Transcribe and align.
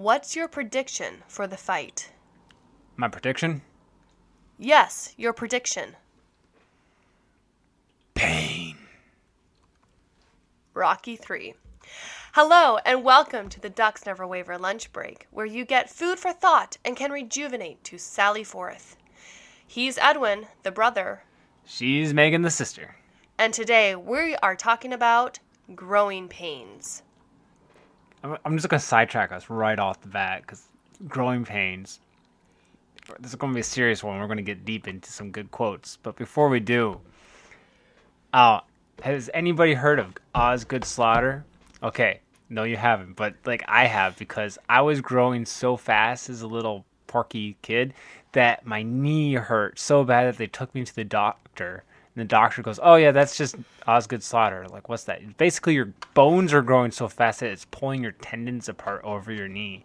What's 0.00 0.34
your 0.34 0.48
prediction 0.48 1.24
for 1.28 1.46
the 1.46 1.58
fight? 1.58 2.10
My 2.96 3.08
prediction? 3.08 3.60
Yes, 4.58 5.12
your 5.18 5.34
prediction. 5.34 5.94
Pain. 8.14 8.78
Rocky 10.72 11.16
3. 11.16 11.52
Hello, 12.32 12.78
and 12.86 13.04
welcome 13.04 13.50
to 13.50 13.60
the 13.60 13.68
Ducks 13.68 14.06
Never 14.06 14.26
Waver 14.26 14.56
lunch 14.56 14.90
break, 14.90 15.26
where 15.32 15.44
you 15.44 15.66
get 15.66 15.90
food 15.90 16.18
for 16.18 16.32
thought 16.32 16.78
and 16.82 16.96
can 16.96 17.12
rejuvenate 17.12 17.84
to 17.84 17.98
Sally 17.98 18.42
Forth. 18.42 18.96
He's 19.66 19.98
Edwin, 19.98 20.46
the 20.62 20.72
brother, 20.72 21.24
She's 21.66 22.14
Megan 22.14 22.40
the 22.40 22.50
sister. 22.50 22.96
and 23.38 23.52
today 23.52 23.94
we 23.94 24.34
are 24.36 24.56
talking 24.56 24.94
about 24.94 25.40
growing 25.74 26.26
pains. 26.26 27.02
I'm 28.22 28.56
just 28.56 28.68
gonna 28.68 28.80
sidetrack 28.80 29.32
us 29.32 29.48
right 29.48 29.78
off 29.78 30.00
the 30.00 30.08
bat 30.08 30.42
because 30.42 30.62
growing 31.08 31.44
pains. 31.44 32.00
This 33.18 33.32
is 33.32 33.36
gonna 33.36 33.54
be 33.54 33.60
a 33.60 33.64
serious 33.64 34.04
one. 34.04 34.18
We're 34.20 34.28
gonna 34.28 34.42
get 34.42 34.64
deep 34.64 34.86
into 34.86 35.10
some 35.10 35.30
good 35.30 35.50
quotes, 35.50 35.96
but 36.02 36.16
before 36.16 36.48
we 36.48 36.60
do, 36.60 37.00
uh, 38.32 38.60
has 39.02 39.30
anybody 39.32 39.74
heard 39.74 39.98
of 39.98 40.14
Osgood-Schlatter? 40.34 41.42
Okay, 41.82 42.20
no, 42.50 42.64
you 42.64 42.76
haven't, 42.76 43.16
but 43.16 43.34
like 43.46 43.64
I 43.66 43.86
have 43.86 44.18
because 44.18 44.58
I 44.68 44.82
was 44.82 45.00
growing 45.00 45.46
so 45.46 45.76
fast 45.76 46.28
as 46.28 46.42
a 46.42 46.46
little 46.46 46.84
porky 47.06 47.56
kid 47.62 47.94
that 48.32 48.66
my 48.66 48.82
knee 48.82 49.34
hurt 49.34 49.78
so 49.78 50.04
bad 50.04 50.26
that 50.26 50.38
they 50.38 50.46
took 50.46 50.74
me 50.74 50.84
to 50.84 50.94
the 50.94 51.04
doctor. 51.04 51.82
And 52.14 52.20
the 52.22 52.24
doctor 52.24 52.62
goes, 52.62 52.80
"Oh 52.82 52.96
yeah, 52.96 53.12
that's 53.12 53.36
just 53.36 53.54
Osgood-Schlatter." 53.86 54.68
Like, 54.70 54.88
what's 54.88 55.04
that? 55.04 55.36
Basically, 55.36 55.74
your 55.74 55.92
bones 56.14 56.52
are 56.52 56.62
growing 56.62 56.90
so 56.90 57.06
fast 57.08 57.40
that 57.40 57.50
it's 57.50 57.66
pulling 57.70 58.02
your 58.02 58.12
tendons 58.12 58.68
apart 58.68 59.02
over 59.04 59.32
your 59.32 59.48
knee. 59.48 59.84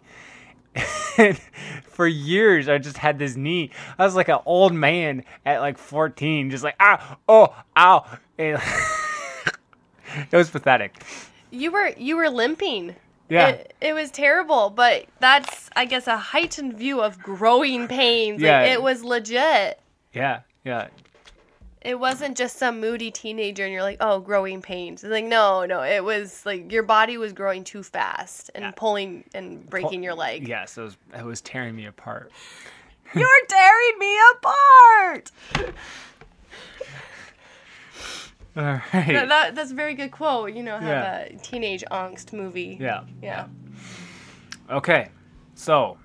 And 1.18 1.40
for 1.84 2.06
years, 2.06 2.68
I 2.68 2.76
just 2.76 2.98
had 2.98 3.18
this 3.18 3.36
knee. 3.36 3.70
I 3.98 4.04
was 4.04 4.14
like 4.14 4.28
an 4.28 4.40
old 4.44 4.74
man 4.74 5.24
at 5.46 5.60
like 5.60 5.78
14, 5.78 6.50
just 6.50 6.62
like 6.62 6.76
ah, 6.78 7.16
oh, 7.26 7.56
ow. 7.74 8.04
And 8.36 8.60
it 10.30 10.36
was 10.36 10.50
pathetic. 10.50 11.02
You 11.50 11.72
were 11.72 11.92
you 11.96 12.16
were 12.16 12.28
limping. 12.28 12.94
Yeah. 13.30 13.48
It, 13.48 13.74
it 13.80 13.92
was 13.94 14.10
terrible, 14.10 14.68
but 14.68 15.06
that's 15.20 15.70
I 15.74 15.86
guess 15.86 16.06
a 16.06 16.18
heightened 16.18 16.74
view 16.74 17.00
of 17.00 17.18
growing 17.18 17.88
pains. 17.88 18.42
Like, 18.42 18.46
Yeah. 18.46 18.64
it 18.64 18.82
was 18.82 19.02
legit. 19.02 19.80
Yeah, 20.12 20.40
yeah. 20.64 20.88
It 21.86 22.00
wasn't 22.00 22.36
just 22.36 22.56
some 22.58 22.80
moody 22.80 23.10
teenager 23.12 23.62
and 23.64 23.72
you're 23.72 23.82
like, 23.82 23.98
"Oh, 24.00 24.18
growing 24.18 24.60
pains." 24.60 25.04
It's 25.04 25.10
like, 25.12 25.24
"No, 25.24 25.64
no, 25.64 25.82
it 25.82 26.02
was 26.02 26.44
like 26.44 26.72
your 26.72 26.82
body 26.82 27.16
was 27.16 27.32
growing 27.32 27.62
too 27.62 27.82
fast 27.84 28.50
and 28.56 28.64
Yeah. 28.64 28.72
pulling 28.74 29.24
and 29.34 29.64
breaking 29.70 30.02
your 30.02 30.14
leg." 30.14 30.48
Yes, 30.48 30.76
it 30.76 30.82
was. 30.82 30.96
It 31.16 31.24
was 31.24 31.40
tearing 31.40 31.76
me 31.76 31.86
apart. 31.86 32.32
You're 33.14 33.28
tearing 33.48 33.98
me 34.00 34.18
apart. 34.34 35.30
All 38.56 38.62
right. 38.64 38.82
That, 38.92 39.28
that- 39.28 39.54
that's 39.54 39.70
a 39.70 39.74
very 39.74 39.94
good 39.94 40.10
quote. 40.10 40.52
You 40.54 40.62
know, 40.62 40.78
have 40.78 40.82
Yeah. 40.88 41.18
a 41.20 41.36
teenage 41.38 41.84
angst 41.90 42.32
movie. 42.32 42.78
yeah. 42.80 43.04
Yeah. 43.22 43.46
Okay, 44.68 45.10
so 45.54 45.98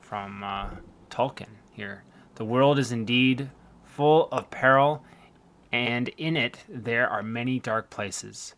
from 0.00 0.42
uh, 0.42 0.70
Tolkien 1.10 1.48
here, 1.74 2.02
the 2.36 2.44
world 2.46 2.78
is 2.78 2.92
indeed 2.92 3.50
full 3.98 4.28
of 4.30 4.48
peril, 4.48 5.02
and 5.72 6.08
in 6.10 6.36
it 6.36 6.58
there 6.68 7.08
are 7.10 7.20
many 7.20 7.58
dark 7.58 7.90
places. 7.90 8.54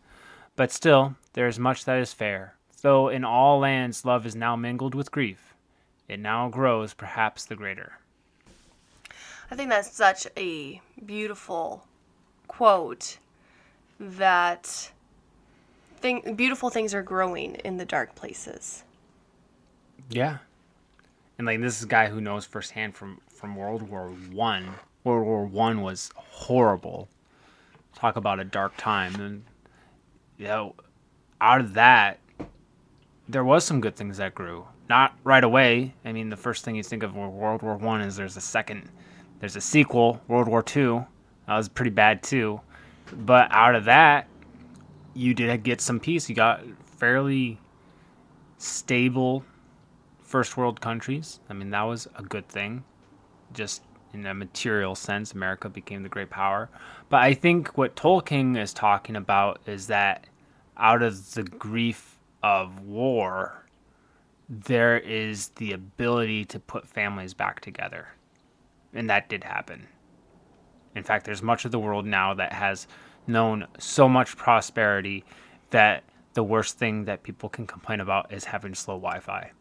But 0.55 0.71
still, 0.71 1.15
there 1.33 1.47
is 1.47 1.57
much 1.57 1.83
that 1.85 1.97
is 1.97 2.13
fair. 2.13 2.53
Though 2.83 3.09
in 3.09 3.25
all 3.25 3.57
lands 3.57 4.05
love 4.05 4.27
is 4.27 4.35
now 4.35 4.55
mingled 4.55 4.93
with 4.93 5.11
grief, 5.11 5.55
it 6.07 6.19
now 6.19 6.47
grows 6.47 6.93
perhaps 6.93 7.43
the 7.43 7.55
greater. 7.55 7.93
I 9.49 9.55
think 9.55 9.71
that's 9.71 9.91
such 9.91 10.27
a 10.37 10.79
beautiful 11.07 11.87
quote 12.47 13.17
that 13.99 14.91
thing, 15.97 16.35
beautiful 16.35 16.69
things 16.69 16.93
are 16.93 17.01
growing 17.01 17.55
in 17.55 17.77
the 17.77 17.85
dark 17.85 18.13
places. 18.13 18.83
Yeah. 20.07 20.37
And 21.39 21.47
like 21.47 21.61
this 21.61 21.77
is 21.77 21.85
a 21.85 21.87
guy 21.87 22.09
who 22.09 22.21
knows 22.21 22.45
firsthand 22.45 22.93
from 22.93 23.19
from 23.33 23.55
World 23.55 23.81
War 23.89 24.09
One. 24.31 24.75
World 25.03 25.25
War 25.25 25.45
One 25.45 25.81
was 25.81 26.11
horrible. 26.15 27.09
Talk 27.95 28.15
about 28.15 28.39
a 28.39 28.43
dark 28.43 28.73
time. 28.77 29.15
And 29.15 29.43
you 30.37 30.45
know, 30.45 30.75
out 31.39 31.61
of 31.61 31.73
that, 31.73 32.19
there 33.27 33.43
was 33.43 33.63
some 33.63 33.81
good 33.81 33.95
things 33.95 34.17
that 34.17 34.35
grew. 34.35 34.65
Not 34.89 35.15
right 35.23 35.43
away. 35.43 35.93
I 36.03 36.11
mean, 36.11 36.29
the 36.29 36.37
first 36.37 36.65
thing 36.65 36.75
you 36.75 36.83
think 36.83 37.03
of 37.03 37.15
World 37.15 37.61
War 37.61 37.75
One 37.77 38.01
is 38.01 38.15
there's 38.15 38.37
a 38.37 38.41
second, 38.41 38.89
there's 39.39 39.55
a 39.55 39.61
sequel, 39.61 40.21
World 40.27 40.47
War 40.47 40.61
Two. 40.61 41.05
That 41.47 41.57
was 41.57 41.69
pretty 41.69 41.91
bad 41.91 42.23
too. 42.23 42.61
But 43.13 43.51
out 43.51 43.75
of 43.75 43.85
that, 43.85 44.27
you 45.13 45.33
did 45.33 45.63
get 45.63 45.81
some 45.81 45.99
peace. 45.99 46.29
You 46.29 46.35
got 46.35 46.63
fairly 46.85 47.59
stable 48.57 49.43
first 50.21 50.55
world 50.55 50.79
countries. 50.79 51.39
I 51.49 51.53
mean, 51.53 51.71
that 51.71 51.81
was 51.83 52.07
a 52.15 52.23
good 52.23 52.47
thing. 52.47 52.83
Just 53.53 53.81
in 54.13 54.25
a 54.25 54.33
material 54.33 54.95
sense, 54.95 55.33
America 55.33 55.69
became 55.69 56.03
the 56.03 56.09
great 56.09 56.29
power. 56.29 56.69
But 57.09 57.21
I 57.21 57.33
think 57.33 57.77
what 57.77 57.95
Tolkien 57.95 58.57
is 58.57 58.73
talking 58.73 59.15
about 59.15 59.61
is 59.65 59.87
that 59.87 60.27
out 60.77 61.01
of 61.01 61.33
the 61.33 61.43
grief 61.43 62.19
of 62.43 62.79
war, 62.81 63.65
there 64.49 64.99
is 64.99 65.49
the 65.49 65.71
ability 65.71 66.45
to 66.45 66.59
put 66.59 66.87
families 66.87 67.33
back 67.33 67.61
together. 67.61 68.09
And 68.93 69.09
that 69.09 69.29
did 69.29 69.43
happen. 69.43 69.87
In 70.95 71.03
fact, 71.03 71.25
there's 71.25 71.41
much 71.41 71.63
of 71.63 71.71
the 71.71 71.79
world 71.79 72.05
now 72.05 72.33
that 72.33 72.51
has 72.51 72.87
known 73.27 73.67
so 73.79 74.09
much 74.09 74.35
prosperity 74.35 75.23
that 75.69 76.03
the 76.33 76.43
worst 76.43 76.77
thing 76.77 77.05
that 77.05 77.23
people 77.23 77.49
can 77.49 77.65
complain 77.65 78.01
about 78.01 78.33
is 78.33 78.45
having 78.45 78.73
slow 78.75 78.95
Wi-Fi. 78.95 79.51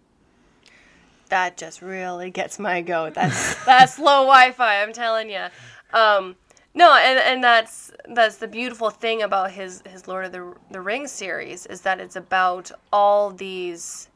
That 1.31 1.57
just 1.57 1.81
really 1.81 2.31
gets 2.31 2.59
my 2.59 2.83
goat. 2.83 3.15
That's 3.15 3.65
that's 3.65 3.95
slow 3.95 4.25
Wi-Fi. 4.25 4.83
I'm 4.83 4.93
telling 4.93 5.31
you. 5.31 5.47
Um, 5.93 6.37
no, 6.75 6.95
and 6.95 7.19
and 7.19 7.43
that's 7.43 7.91
that's 8.15 8.37
the 8.37 8.49
beautiful 8.49 8.91
thing 8.91 9.23
about 9.23 9.51
his 9.51 9.83
his 9.89 10.07
Lord 10.07 10.27
of 10.27 10.33
the 10.33 10.55
the 10.71 10.81
Rings 10.81 11.11
series 11.11 11.67
is 11.67 11.81
that 11.83 12.01
it's 12.01 12.17
about 12.17 12.71
all 12.93 13.31
these 13.31 14.09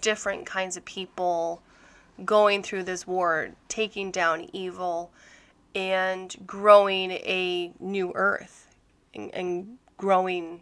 different 0.00 0.44
kinds 0.46 0.76
of 0.76 0.84
people 0.84 1.62
going 2.24 2.62
through 2.62 2.82
this 2.82 3.06
war, 3.06 3.50
taking 3.68 4.10
down 4.10 4.48
evil, 4.52 5.10
and 5.74 6.34
growing 6.46 7.12
a 7.12 7.72
new 7.80 8.12
Earth, 8.14 8.74
and, 9.14 9.34
and 9.34 9.78
growing 9.96 10.60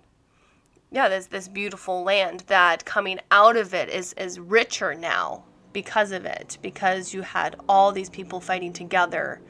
yeah, 0.93 1.09
this 1.09 1.26
this 1.26 1.49
beautiful 1.49 2.03
land 2.03 2.44
that 2.49 2.84
coming 2.84 3.20
out 3.31 3.56
of 3.56 3.75
it 3.75 3.88
is 3.88 4.12
is 4.15 4.41
richer 4.41 4.94
now 4.94 5.44
because 5.72 6.12
of 6.12 6.25
it, 6.25 6.58
because 6.62 7.14
you 7.14 7.22
had 7.22 7.56
all 7.69 7.92
these 7.92 8.10
people 8.10 8.41
fighting 8.41 8.72
together, 8.72 9.41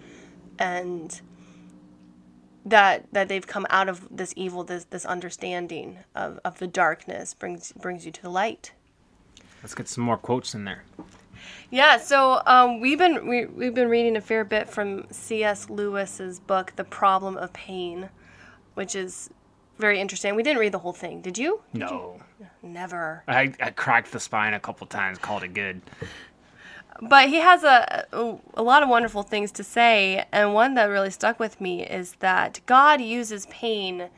and 0.58 1.20
that 2.64 3.06
that 3.12 3.28
they've 3.28 3.46
come 3.46 3.66
out 3.70 3.88
of 3.88 4.06
this 4.10 4.32
evil, 4.36 4.64
this 4.64 4.84
this 4.84 5.04
understanding 5.04 5.98
of, 6.14 6.38
of 6.44 6.58
the 6.58 6.66
darkness 6.66 7.34
brings 7.34 7.72
brings 7.72 8.06
you 8.06 8.12
to 8.12 8.22
the 8.22 8.30
light. 8.30 8.72
Let's 9.62 9.74
get 9.74 9.88
some 9.88 10.04
more 10.04 10.16
quotes 10.16 10.54
in 10.54 10.64
there. 10.64 10.84
Yeah, 11.70 11.98
so 11.98 12.42
um, 12.46 12.80
we've 12.80 12.98
been 12.98 13.26
we, 13.26 13.46
we've 13.46 13.74
been 13.74 13.88
reading 13.88 14.16
a 14.16 14.20
fair 14.20 14.44
bit 14.44 14.68
from 14.68 15.06
C.S. 15.10 15.70
Lewis's 15.70 16.40
book, 16.40 16.74
The 16.76 16.84
Problem 16.84 17.36
of 17.36 17.52
Pain, 17.52 18.10
which 18.74 18.94
is 18.94 19.30
very 19.80 20.00
interesting. 20.00 20.34
We 20.34 20.42
didn't 20.42 20.60
read 20.60 20.72
the 20.72 20.78
whole 20.78 20.92
thing, 20.92 21.20
did 21.20 21.38
you? 21.38 21.60
Did 21.72 21.80
No. 21.80 22.20
you? 22.38 22.46
never. 22.62 23.22
I, 23.26 23.52
I 23.60 23.70
cracked 23.70 24.12
the 24.12 24.20
spine 24.20 24.54
a 24.54 24.60
couple 24.60 24.86
times, 24.86 25.18
called 25.18 25.42
it 25.42 25.54
good. 25.54 25.80
But 27.02 27.28
he 27.30 27.36
has 27.36 27.64
a, 27.64 28.06
a 28.54 28.62
lot 28.62 28.82
of 28.82 28.88
wonderful 28.88 29.22
things 29.22 29.50
to 29.52 29.64
say, 29.64 30.26
and 30.32 30.52
one 30.52 30.74
that 30.74 30.84
really 30.84 31.10
stuck 31.10 31.40
with 31.40 31.60
me 31.60 31.84
is 31.86 32.12
that 32.16 32.60
God 32.66 33.00
uses 33.00 33.46
pain 33.46 34.08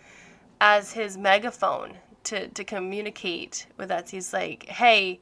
as 0.60 0.92
his 0.92 1.16
megaphone 1.16 1.94
to 2.24 2.48
to 2.48 2.64
communicate 2.64 3.66
with 3.76 3.90
us. 3.92 4.10
He's 4.10 4.32
like, 4.32 4.66
"Hey, 4.66 5.20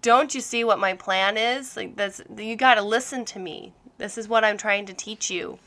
don't 0.00 0.34
you 0.34 0.40
see 0.40 0.64
what 0.64 0.78
my 0.78 0.94
plan 0.94 1.36
is? 1.36 1.76
Like 1.76 1.96
that's 1.96 2.22
you 2.36 2.56
got 2.56 2.76
to 2.76 2.82
listen 2.82 3.24
to 3.26 3.38
me. 3.38 3.74
This 3.98 4.16
is 4.16 4.26
what 4.28 4.42
I'm 4.44 4.56
trying 4.56 4.86
to 4.86 4.94
teach 4.94 5.30
you." 5.30 5.58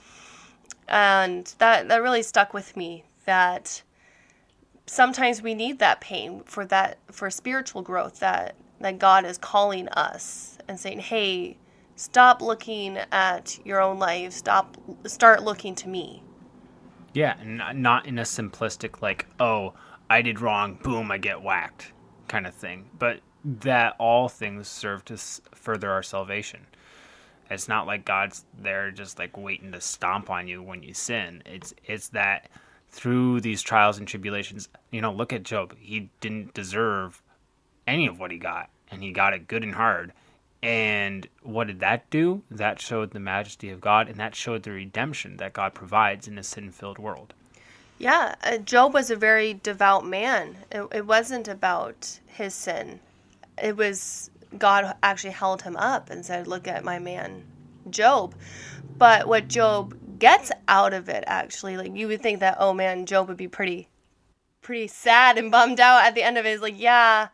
And 0.87 1.53
that 1.59 1.87
that 1.87 2.01
really 2.01 2.23
stuck 2.23 2.51
with 2.53 2.75
me 2.75 3.03
that 3.25 3.83
sometimes 4.85 5.41
we 5.41 5.53
need 5.53 5.79
that 5.79 6.01
pain 6.01 6.41
for 6.45 6.65
that 6.65 6.97
for 7.11 7.29
spiritual 7.29 7.81
growth 7.81 8.19
that 8.19 8.55
that 8.79 8.99
God 8.99 9.25
is 9.25 9.37
calling 9.37 9.87
us 9.89 10.57
and 10.67 10.79
saying, 10.79 10.99
"Hey, 10.99 11.57
stop 11.95 12.41
looking 12.41 12.97
at 13.11 13.59
your 13.65 13.81
own 13.81 13.99
life. 13.99 14.33
Stop 14.33 14.77
start 15.05 15.43
looking 15.43 15.75
to 15.75 15.89
me." 15.89 16.23
Yeah, 17.13 17.37
and 17.39 17.81
not- 17.81 18.05
in 18.05 18.19
a 18.19 18.23
simplistic 18.23 19.01
like, 19.01 19.25
oh, 19.39 19.73
I 20.09 20.21
did 20.21 20.41
wrong, 20.41 20.75
boom, 20.75 21.11
I 21.11 21.17
get 21.17 21.41
whacked 21.41 21.93
kind 22.27 22.45
of 22.45 22.53
thing. 22.53 22.89
But 22.99 23.21
that 23.45 23.95
all 23.99 24.27
things 24.27 24.67
serve 24.67 25.05
to 25.05 25.17
further 25.17 25.91
our 25.91 26.03
salvation. 26.03 26.67
It's 27.49 27.67
not 27.67 27.85
like 27.87 28.05
God's 28.05 28.45
there 28.57 28.91
just 28.91 29.19
like 29.19 29.37
waiting 29.37 29.71
to 29.71 29.81
stomp 29.81 30.29
on 30.29 30.47
you 30.47 30.61
when 30.63 30.83
you 30.83 30.93
sin. 30.93 31.43
It's 31.45 31.73
it's 31.85 32.09
that 32.09 32.49
through 32.95 33.41
these 33.41 33.61
trials 33.61 33.97
and 33.97 34.07
tribulations, 34.07 34.69
you 34.89 35.01
know, 35.01 35.11
look 35.11 35.33
at 35.33 35.43
Job. 35.43 35.75
He 35.77 36.09
didn't 36.21 36.53
deserve 36.53 37.21
any 37.85 38.07
of 38.07 38.19
what 38.19 38.31
he 38.31 38.37
got, 38.37 38.69
and 38.89 39.03
he 39.03 39.11
got 39.11 39.33
it 39.33 39.49
good 39.49 39.63
and 39.63 39.75
hard. 39.75 40.13
And 40.63 41.27
what 41.43 41.67
did 41.67 41.81
that 41.81 42.09
do? 42.09 42.41
That 42.49 42.79
showed 42.79 43.11
the 43.11 43.19
majesty 43.19 43.69
of 43.69 43.81
God, 43.81 44.07
and 44.07 44.17
that 44.21 44.33
showed 44.33 44.63
the 44.63 44.71
redemption 44.71 45.35
that 45.37 45.51
God 45.51 45.73
provides 45.73 46.25
in 46.25 46.37
a 46.37 46.43
sin 46.43 46.71
filled 46.71 46.97
world. 46.97 47.33
Yeah, 47.97 48.35
uh, 48.43 48.57
Job 48.59 48.93
was 48.93 49.11
a 49.11 49.15
very 49.17 49.53
devout 49.61 50.05
man. 50.05 50.55
It, 50.71 50.87
it 50.93 51.05
wasn't 51.05 51.49
about 51.49 52.19
his 52.27 52.53
sin. 52.53 53.01
It 53.61 53.75
was 53.75 54.31
God 54.57 54.95
actually 55.03 55.31
held 55.31 55.63
him 55.63 55.75
up 55.75 56.09
and 56.09 56.25
said, 56.25 56.47
Look 56.47 56.65
at 56.65 56.85
my 56.85 56.97
man, 56.97 57.43
Job. 57.89 58.35
But 58.97 59.27
what 59.27 59.49
Job 59.49 59.97
gets 60.19 60.51
out 60.67 60.93
of 60.93 61.09
it, 61.09 61.23
actually, 61.27 61.77
like 61.77 61.95
you 61.95 62.07
would 62.07 62.21
think 62.21 62.39
that, 62.39 62.57
oh 62.59 62.73
man, 62.73 63.05
Job 63.05 63.27
would 63.27 63.37
be 63.37 63.47
pretty, 63.47 63.87
pretty 64.61 64.87
sad 64.87 65.37
and 65.37 65.51
bummed 65.51 65.79
out 65.79 66.05
at 66.05 66.15
the 66.15 66.23
end 66.23 66.37
of 66.37 66.45
it. 66.45 66.49
Is 66.49 66.61
like, 66.61 66.79
yeah, 66.79 67.29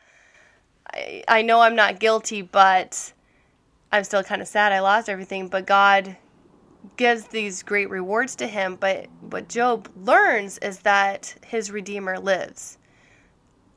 I, 0.93 1.23
I 1.27 1.41
know 1.41 1.61
I'm 1.61 1.75
not 1.75 1.99
guilty, 1.99 2.41
but 2.41 3.13
I'm 3.91 4.03
still 4.03 4.23
kind 4.23 4.41
of 4.41 4.47
sad 4.47 4.71
I 4.71 4.79
lost 4.79 5.09
everything. 5.09 5.47
But 5.47 5.65
God 5.65 6.17
gives 6.97 7.25
these 7.25 7.63
great 7.63 7.89
rewards 7.89 8.35
to 8.37 8.47
him. 8.47 8.75
But 8.75 9.07
what 9.21 9.47
Job 9.47 9.89
learns 9.95 10.57
is 10.59 10.79
that 10.79 11.35
his 11.45 11.71
Redeemer 11.71 12.19
lives. 12.19 12.77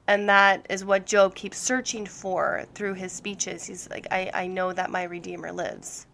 And 0.07 0.29
that 0.29 0.67
is 0.69 0.85
what 0.85 1.07
Job 1.07 1.35
keeps 1.35 1.57
searching 1.57 2.07
for 2.07 2.65
through 2.75 2.95
his 2.95 3.13
speeches. 3.13 3.65
He's 3.65 3.89
like, 3.89 4.07
I, 4.11 4.31
I 4.35 4.47
know 4.47 4.73
that 4.73 4.91
my 4.91 5.05
Redeemer 5.05 5.51
lives. 5.51 6.07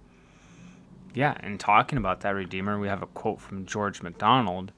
Yeah, 1.15 1.37
and 1.41 1.59
talking 1.59 1.99
about 1.99 2.21
that 2.21 2.35
Redeemer, 2.35 2.79
we 2.79 2.89
have 2.89 3.03
a 3.03 3.07
quote 3.07 3.41
from 3.41 3.67
George 3.67 4.03
MacDonald 4.03 4.73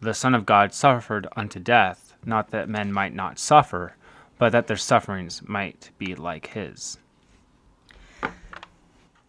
The 0.00 0.14
Son 0.14 0.34
of 0.34 0.46
God 0.46 0.74
suffered 0.74 1.28
unto 1.36 1.60
death, 1.60 2.14
not 2.24 2.50
that 2.50 2.68
men 2.68 2.92
might 2.92 3.14
not 3.14 3.38
suffer, 3.38 3.96
but 4.38 4.50
that 4.50 4.66
their 4.66 4.76
sufferings 4.76 5.42
might 5.46 5.90
be 5.98 6.14
like 6.14 6.48
his. 6.48 6.98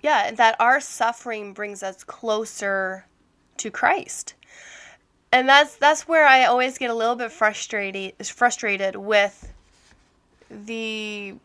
Yeah, 0.01 0.31
that 0.31 0.56
our 0.60 0.80
suffering 0.80 1.54
brings 1.54 1.83
us 1.83 2.04
closer 2.04 3.06
to 3.57 3.72
Christ. 3.72 4.36
And 5.31 5.50
that's 5.50 5.75
that's 5.75 6.07
where 6.07 6.25
I 6.25 6.45
always 6.45 6.77
get 6.77 6.89
a 6.89 6.94
little 6.94 7.16
bit 7.16 7.31
frustrated 7.31 8.13
frustrated 8.25 8.95
with 8.95 9.51
the 10.50 11.36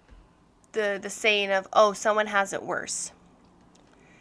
the 0.73 0.99
the 1.03 1.11
saying 1.11 1.51
of 1.51 1.67
oh 1.73 1.93
someone 1.93 2.27
has 2.27 2.53
it 2.53 2.63
worse. 2.63 3.13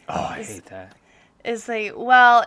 Oh, 0.09 0.23
I 0.23 0.43
hate 0.43 0.65
that. 0.65 0.95
Is 1.45 1.67
like 1.67 1.93
well, 1.95 2.45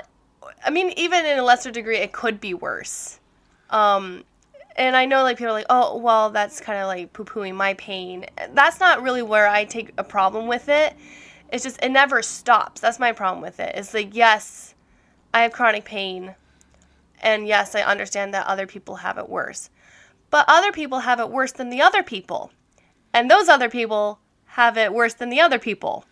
I 0.65 0.71
mean 0.71 0.91
even 0.97 1.25
in 1.25 1.39
a 1.39 1.43
lesser 1.43 1.71
degree 1.71 1.99
it 1.99 2.13
could 2.13 2.41
be 2.41 2.55
worse. 2.55 3.21
Um 3.71 4.25
and 4.75 4.97
I 4.97 5.07
know 5.07 5.23
like 5.23 5.39
people 5.39 5.53
are 5.53 5.57
like, 5.57 5.67
oh 5.71 5.97
well 5.99 6.31
that's 6.31 6.61
kind 6.61 6.79
of 6.81 6.89
like 6.89 7.13
poo 7.13 7.25
pooing 7.25 7.55
my 7.55 7.75
pain. 7.75 8.27
That's 8.53 8.81
not 8.81 9.03
really 9.03 9.23
where 9.23 9.49
I 9.49 9.65
take 9.65 9.93
a 9.97 10.05
problem 10.05 10.47
with 10.47 10.69
it. 10.69 10.95
It's 11.53 11.63
just 11.63 11.83
it 11.83 11.91
never 11.91 12.21
stops. 12.23 12.81
That's 12.81 12.99
my 12.99 13.13
problem 13.13 13.43
with 13.43 13.61
it. 13.61 13.77
It's 13.77 13.95
like 13.95 14.15
yes, 14.15 14.75
I 15.33 15.43
have 15.43 15.53
chronic 15.53 15.85
pain. 15.85 16.35
And 17.21 17.47
yes, 17.47 17.77
I 17.77 17.83
understand 17.83 18.35
that 18.35 18.47
other 18.49 18.67
people 18.67 18.97
have 18.97 19.17
it 19.17 19.29
worse. 19.29 19.71
But 20.31 20.47
other 20.49 20.73
people 20.73 21.01
have 21.01 21.21
it 21.21 21.31
worse 21.31 21.53
than 21.53 21.71
the 21.71 21.81
other 21.81 22.03
people. 22.03 22.51
And 23.15 23.31
those 23.31 23.49
other 23.49 23.69
people 23.69 24.19
have 24.47 24.77
it 24.77 24.93
worse 24.93 25.15
than 25.15 25.29
the 25.29 25.41
other 25.41 25.59
people. 25.59 26.05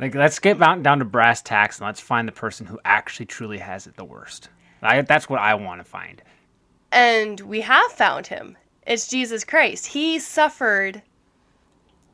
Like, 0.00 0.14
let's 0.14 0.38
get 0.38 0.60
down, 0.60 0.82
to 0.84 1.04
brass 1.04 1.42
tacks 1.42 1.78
and 1.78 1.86
let's 1.86 2.00
find 2.00 2.28
the 2.28 2.32
person 2.32 2.66
who 2.66 2.78
actually 2.84 3.26
truly 3.26 3.58
has 3.58 3.86
it 3.86 3.96
the 3.96 4.04
worst. 4.04 4.48
I, 4.80 5.02
that's 5.02 5.28
what 5.28 5.40
I 5.40 5.54
want 5.54 5.80
to 5.80 5.84
find. 5.84 6.22
And 6.92 7.40
we 7.40 7.62
have 7.62 7.90
found 7.92 8.28
him. 8.28 8.56
It's 8.86 9.08
Jesus 9.08 9.44
Christ. 9.44 9.86
He 9.86 10.18
suffered 10.18 11.02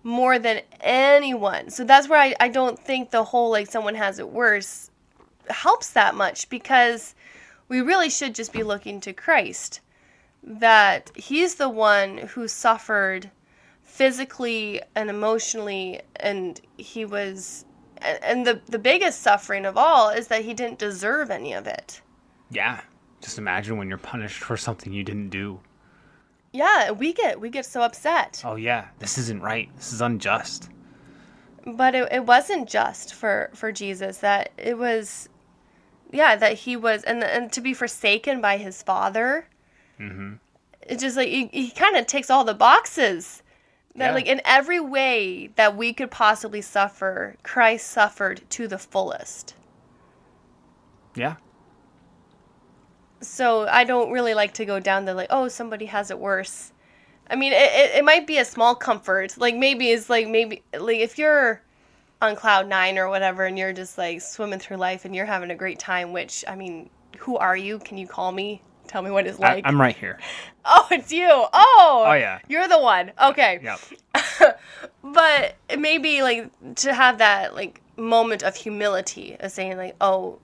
more 0.03 0.39
than 0.39 0.63
anyone. 0.81 1.71
So 1.71 1.85
that's 1.85 2.09
where 2.09 2.21
I, 2.21 2.35
I 2.41 2.49
don't 2.49 2.79
think 2.79 3.11
the 3.11 3.25
whole 3.25 3.51
like 3.51 3.71
someone 3.71 3.95
has 3.95 4.19
it 4.19 4.29
worse 4.29 4.91
helps 5.49 5.91
that 5.91 6.15
much 6.15 6.49
because 6.49 7.15
we 7.69 7.81
really 7.81 8.11
should 8.11 8.35
just 8.35 8.53
be 8.53 8.63
looking 8.63 9.01
to 9.01 9.13
Christ. 9.13 9.81
That 10.43 11.11
he's 11.15 11.55
the 11.57 11.69
one 11.69 12.19
who 12.19 12.49
suffered 12.49 13.31
physically 13.83 14.81
and 14.95 15.09
emotionally 15.09 16.01
and 16.17 16.61
he 16.77 17.05
was 17.05 17.65
and 18.23 18.47
the 18.47 18.61
the 18.67 18.79
biggest 18.79 19.23
suffering 19.23 19.65
of 19.65 19.77
all 19.77 20.11
is 20.11 20.29
that 20.29 20.45
he 20.45 20.55
didn't 20.55 20.79
deserve 20.79 21.31
any 21.31 21.53
of 21.53 21.67
it. 21.67 22.01
Yeah. 22.51 22.81
Just 23.21 23.39
imagine 23.39 23.79
when 23.79 23.89
you're 23.89 23.97
punished 23.97 24.43
for 24.43 24.57
something 24.57 24.93
you 24.93 25.03
didn't 25.03 25.31
do. 25.31 25.61
Yeah, 26.53 26.91
we 26.93 27.13
get 27.13 27.41
we 27.41 27.49
get 27.49 27.67
so 27.67 27.83
upset. 27.83 28.43
Oh, 28.45 28.57
yeah, 28.57 28.89
this 28.99 29.19
isn't 29.19 29.43
right. 29.43 29.75
This 29.77 29.93
is 29.93 30.01
unjust. 30.01 30.69
But 31.67 31.95
it, 31.95 32.13
it 32.13 32.27
wasn't 32.27 32.69
just 32.69 33.15
for 33.15 33.51
for 33.55 33.73
Jesus 33.73 34.19
that 34.19 34.51
it 34.59 34.77
was 34.77 35.29
yeah, 36.13 36.37
that 36.37 36.53
he 36.53 36.77
was 36.77 37.03
and 37.03 37.25
and 37.25 37.51
to 37.53 37.61
be 37.61 37.75
forsaken 37.75 38.41
by 38.41 38.59
his 38.59 38.83
father. 38.83 39.47
Mm-hmm. 39.99 40.35
It's 40.83 41.03
just 41.03 41.17
like 41.17 41.29
he, 41.29 41.47
he 41.47 41.71
kind 41.71 41.97
of 41.97 42.07
takes 42.07 42.29
all 42.29 42.45
the 42.45 42.55
boxes. 42.55 43.43
That 43.97 44.09
Yeah. 44.09 44.15
like 44.15 44.27
in 44.27 44.41
every 44.45 44.81
way 44.81 45.49
that 45.57 45.77
we 45.77 45.93
could 45.93 46.11
possibly 46.11 46.61
suffer, 46.61 47.37
Christ 47.43 47.87
suffered 47.89 48.43
to 48.51 48.67
the 48.69 48.79
fullest. 48.79 49.55
Yeah. 51.15 51.37
So 53.21 53.67
I 53.69 53.85
don't 53.85 54.11
really 54.11 54.35
like 54.35 54.53
to 54.55 54.65
go 54.65 54.81
down 54.81 55.05
the 55.05 55.15
like, 55.15 55.29
oh, 55.31 55.49
somebody 55.49 55.87
has 55.87 56.11
it 56.11 56.19
worse. 56.19 56.73
I 57.31 57.37
mean, 57.37 57.53
it, 57.53 57.57
it, 57.73 57.95
it 57.97 58.05
might 58.05 58.27
be 58.27 58.39
a 58.39 58.45
small 58.45 58.75
comfort. 58.75 59.39
Like 59.39 59.55
maybe 59.57 59.91
it's 59.91 60.11
like 60.11 60.29
maybe 60.29 60.63
like 60.79 60.99
if 60.99 61.19
you're 61.19 61.63
on 62.21 62.37
cloud 62.37 62.69
nine 62.69 62.99
or 62.99 63.09
whatever, 63.09 63.45
and 63.47 63.59
you're 63.59 63.73
just 63.73 63.97
like 63.97 64.21
swimming 64.21 64.59
through 64.59 64.77
life 64.79 65.05
and 65.05 65.15
you're 65.15 65.27
having 65.27 65.51
a 65.51 65.55
great 65.55 65.79
time. 65.79 66.13
Which 66.13 66.45
I 66.49 66.55
mean, 66.57 66.91
who 67.19 67.37
are 67.37 67.57
you? 67.57 67.79
Can 67.79 67.97
you 67.99 68.07
call 68.07 68.33
me? 68.33 68.61
Tell 68.87 69.03
me 69.03 69.11
what 69.11 69.27
it's 69.27 69.39
like. 69.39 69.65
I'm 69.67 69.81
right 69.81 69.97
here. 69.97 70.19
oh, 70.65 70.87
it's 70.91 71.13
you. 71.13 71.29
Oh. 71.29 72.05
Oh, 72.07 72.13
yeah. 72.13 72.39
You're 72.49 72.69
the 72.69 72.79
one. 72.79 73.13
Okay. 73.21 73.61
Yep. 73.63 73.81
but 75.03 75.57
maybe 75.79 76.23
like 76.23 76.51
to 76.77 76.95
have 76.95 77.19
that 77.19 77.55
like 77.55 77.81
moment 77.97 78.43
of 78.43 78.57
humility 78.57 79.37
of 79.39 79.51
saying 79.51 79.77
like 79.77 79.95
oh 80.01 80.39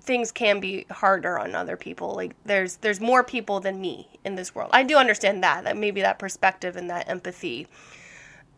things 0.00 0.32
can 0.32 0.60
be 0.60 0.84
harder 0.90 1.38
on 1.38 1.54
other 1.54 1.76
people 1.76 2.14
like 2.14 2.34
there's 2.44 2.76
there's 2.76 3.00
more 3.00 3.22
people 3.24 3.60
than 3.60 3.80
me 3.80 4.08
in 4.24 4.34
this 4.34 4.54
world 4.54 4.70
i 4.72 4.82
do 4.82 4.96
understand 4.96 5.42
that 5.42 5.64
that 5.64 5.76
maybe 5.76 6.00
that 6.02 6.18
perspective 6.18 6.76
and 6.76 6.90
that 6.90 7.08
empathy 7.08 7.66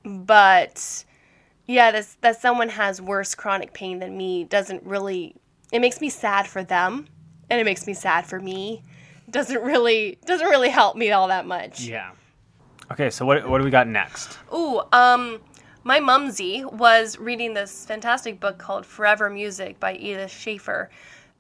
but 0.05 1.05
yeah 1.67 1.91
that's, 1.91 2.15
that 2.23 2.41
someone 2.41 2.69
has 2.69 3.01
worse 3.01 3.35
chronic 3.35 3.73
pain 3.73 3.99
than 3.99 4.17
me 4.17 4.45
doesn't 4.45 4.83
really 4.83 5.35
it 5.73 5.81
makes 5.81 6.01
me 6.01 6.09
sad 6.09 6.47
for 6.47 6.65
them 6.65 7.07
and 7.51 7.61
it 7.61 7.65
makes 7.65 7.87
me 7.87 7.95
sad 7.95 8.27
for 8.27 8.41
me 8.41 8.83
doesn't 9.37 9.63
really 9.63 10.19
doesn't 10.25 10.49
really 10.49 10.71
help 10.71 10.97
me 10.97 11.11
all 11.11 11.29
that 11.29 11.47
much 11.47 11.81
Yeah. 11.81 12.11
Okay, 12.91 13.11
so 13.11 13.27
what, 13.27 13.49
what 13.49 13.59
do 13.59 13.65
we 13.65 13.71
got 13.71 13.89
next? 13.89 14.39
Ooh, 14.55 14.81
um, 14.93 15.41
my 15.83 15.99
mumsy 15.99 16.65
was 16.65 17.19
reading 17.19 17.53
this 17.53 17.85
fantastic 17.85 18.39
book 18.39 18.59
called 18.59 18.87
Forever 18.87 19.29
Music 19.29 19.81
by 19.81 19.97
Edith 19.97 20.31
Schaeffer, 20.31 20.91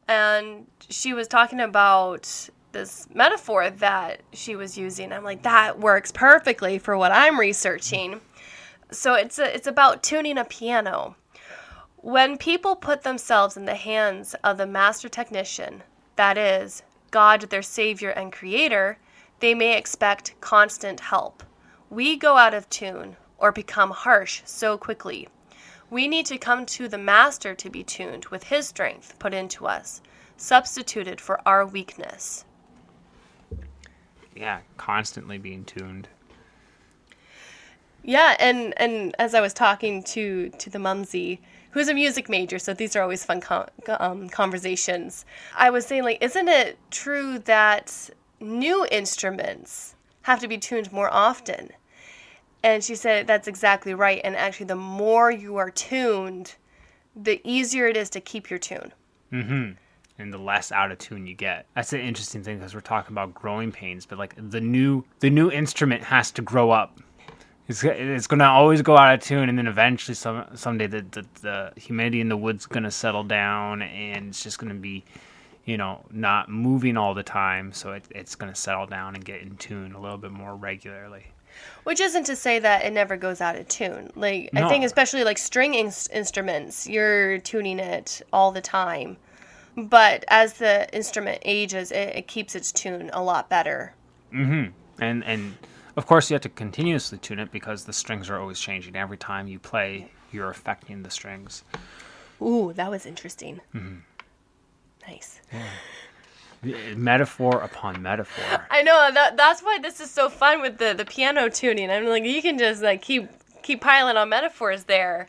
and 0.08 0.66
she 0.88 1.14
was 1.14 1.28
talking 1.28 1.60
about 1.60 2.50
this 2.72 3.06
metaphor 3.14 3.70
that 3.70 4.22
she 4.32 4.56
was 4.56 4.76
using. 4.76 5.12
I'm 5.12 5.22
like, 5.22 5.42
that 5.44 5.78
works 5.78 6.10
perfectly 6.10 6.78
for 6.78 6.98
what 6.98 7.12
I'm 7.12 7.38
researching. 7.38 8.20
So 8.90 9.14
it's 9.14 9.38
a, 9.38 9.54
it's 9.54 9.68
about 9.68 10.02
tuning 10.02 10.38
a 10.38 10.44
piano. 10.44 11.16
When 11.96 12.36
people 12.36 12.74
put 12.74 13.02
themselves 13.02 13.56
in 13.56 13.66
the 13.66 13.74
hands 13.74 14.34
of 14.42 14.58
the 14.58 14.66
master 14.66 15.08
technician, 15.08 15.84
that 16.16 16.36
is, 16.36 16.82
God, 17.10 17.42
their 17.42 17.62
Savior 17.62 18.10
and 18.10 18.32
Creator, 18.32 18.98
they 19.40 19.54
may 19.54 19.76
expect 19.76 20.34
constant 20.40 21.00
help. 21.00 21.42
We 21.90 22.16
go 22.16 22.36
out 22.36 22.54
of 22.54 22.68
tune 22.68 23.16
or 23.38 23.52
become 23.52 23.90
harsh 23.90 24.42
so 24.44 24.76
quickly. 24.78 25.28
We 25.90 26.08
need 26.08 26.26
to 26.26 26.38
come 26.38 26.66
to 26.66 26.88
the 26.88 26.98
Master 26.98 27.54
to 27.54 27.70
be 27.70 27.84
tuned 27.84 28.26
with 28.26 28.44
His 28.44 28.68
strength 28.68 29.18
put 29.18 29.32
into 29.32 29.66
us, 29.66 30.00
substituted 30.36 31.20
for 31.20 31.40
our 31.46 31.64
weakness. 31.64 32.44
Yeah, 34.34 34.60
constantly 34.76 35.38
being 35.38 35.64
tuned. 35.64 36.08
Yeah, 38.02 38.36
and 38.38 38.74
and 38.76 39.14
as 39.18 39.34
I 39.34 39.40
was 39.40 39.52
talking 39.52 40.02
to 40.04 40.50
to 40.50 40.70
the 40.70 40.78
mumsy, 40.78 41.40
who's 41.76 41.88
a 41.88 41.94
music 41.94 42.30
major, 42.30 42.58
so 42.58 42.72
these 42.72 42.96
are 42.96 43.02
always 43.02 43.22
fun 43.22 43.38
con- 43.38 43.68
um, 44.00 44.30
conversations. 44.30 45.26
I 45.54 45.68
was 45.68 45.84
saying, 45.84 46.04
like, 46.04 46.24
isn't 46.24 46.48
it 46.48 46.78
true 46.90 47.38
that 47.40 48.08
new 48.40 48.86
instruments 48.90 49.94
have 50.22 50.40
to 50.40 50.48
be 50.48 50.56
tuned 50.56 50.90
more 50.90 51.12
often? 51.12 51.68
And 52.62 52.82
she 52.82 52.94
said 52.94 53.26
that's 53.26 53.46
exactly 53.46 53.92
right. 53.92 54.22
And 54.24 54.34
actually, 54.36 54.66
the 54.66 54.74
more 54.74 55.30
you 55.30 55.56
are 55.56 55.70
tuned, 55.70 56.54
the 57.14 57.42
easier 57.44 57.86
it 57.88 57.96
is 57.98 58.08
to 58.10 58.22
keep 58.22 58.48
your 58.48 58.58
tune. 58.58 58.94
Mm-hmm. 59.30 59.72
And 60.18 60.32
the 60.32 60.38
less 60.38 60.72
out 60.72 60.90
of 60.90 60.96
tune 60.96 61.26
you 61.26 61.34
get. 61.34 61.66
That's 61.74 61.92
an 61.92 62.00
interesting 62.00 62.42
thing 62.42 62.56
because 62.56 62.74
we're 62.74 62.80
talking 62.80 63.12
about 63.12 63.34
growing 63.34 63.70
pains, 63.70 64.06
but 64.06 64.16
like 64.16 64.34
the 64.38 64.62
new 64.62 65.04
the 65.20 65.28
new 65.28 65.50
instrument 65.50 66.04
has 66.04 66.30
to 66.32 66.40
grow 66.40 66.70
up. 66.70 66.98
It's, 67.68 67.82
it's 67.82 68.26
gonna 68.26 68.44
always 68.44 68.82
go 68.82 68.96
out 68.96 69.14
of 69.14 69.20
tune, 69.20 69.48
and 69.48 69.58
then 69.58 69.66
eventually, 69.66 70.14
some 70.14 70.44
someday, 70.54 70.86
the, 70.86 71.02
the 71.10 71.26
the 71.40 71.72
humidity 71.76 72.20
in 72.20 72.28
the 72.28 72.36
wood's 72.36 72.66
gonna 72.66 72.90
settle 72.90 73.24
down, 73.24 73.82
and 73.82 74.28
it's 74.28 74.42
just 74.42 74.58
gonna 74.58 74.74
be, 74.74 75.04
you 75.64 75.76
know, 75.76 76.04
not 76.12 76.48
moving 76.48 76.96
all 76.96 77.12
the 77.14 77.24
time. 77.24 77.72
So 77.72 77.92
it, 77.92 78.04
it's 78.10 78.36
gonna 78.36 78.54
settle 78.54 78.86
down 78.86 79.16
and 79.16 79.24
get 79.24 79.42
in 79.42 79.56
tune 79.56 79.94
a 79.94 80.00
little 80.00 80.18
bit 80.18 80.30
more 80.30 80.54
regularly. 80.54 81.26
Which 81.84 82.00
isn't 82.00 82.24
to 82.24 82.36
say 82.36 82.58
that 82.58 82.84
it 82.84 82.92
never 82.92 83.16
goes 83.16 83.40
out 83.40 83.56
of 83.56 83.66
tune. 83.66 84.10
Like 84.14 84.50
I 84.54 84.68
think, 84.68 84.84
especially 84.84 85.24
like 85.24 85.38
string 85.38 85.74
ins- 85.74 86.08
instruments, 86.08 86.86
you're 86.86 87.38
tuning 87.38 87.78
it 87.78 88.22
all 88.32 88.52
the 88.52 88.60
time. 88.60 89.16
But 89.76 90.24
as 90.28 90.54
the 90.54 90.88
instrument 90.94 91.38
ages, 91.44 91.92
it, 91.92 92.16
it 92.16 92.26
keeps 92.28 92.54
its 92.54 92.72
tune 92.72 93.10
a 93.12 93.22
lot 93.22 93.48
better. 93.48 93.94
Mm-hmm. 94.32 94.70
And 95.02 95.24
and 95.24 95.56
of 95.96 96.06
course 96.06 96.30
you 96.30 96.34
have 96.34 96.42
to 96.42 96.48
continuously 96.48 97.18
tune 97.18 97.38
it 97.38 97.50
because 97.50 97.84
the 97.84 97.92
strings 97.92 98.28
are 98.30 98.38
always 98.38 98.60
changing 98.60 98.96
every 98.96 99.16
time 99.16 99.46
you 99.48 99.58
play 99.58 100.10
you're 100.32 100.50
affecting 100.50 101.02
the 101.02 101.10
strings 101.10 101.64
Ooh, 102.40 102.72
that 102.74 102.90
was 102.90 103.06
interesting. 103.06 103.60
Mm-hmm. 103.74 103.96
Nice. 105.08 105.40
metaphor 106.96 107.60
upon 107.60 108.02
metaphor 108.02 108.66
I 108.70 108.82
know 108.82 109.10
that 109.12 109.36
that's 109.36 109.62
why 109.62 109.78
this 109.80 110.00
is 110.00 110.10
so 110.10 110.28
fun 110.28 110.62
with 110.62 110.78
the 110.78 110.94
the 110.94 111.04
piano 111.04 111.48
tuning. 111.48 111.90
I'm 111.90 112.06
like 112.06 112.24
you 112.24 112.42
can 112.42 112.58
just 112.58 112.82
like 112.82 113.02
keep 113.02 113.28
keep 113.62 113.80
piling 113.80 114.16
on 114.16 114.28
metaphors 114.28 114.84
there. 114.84 115.28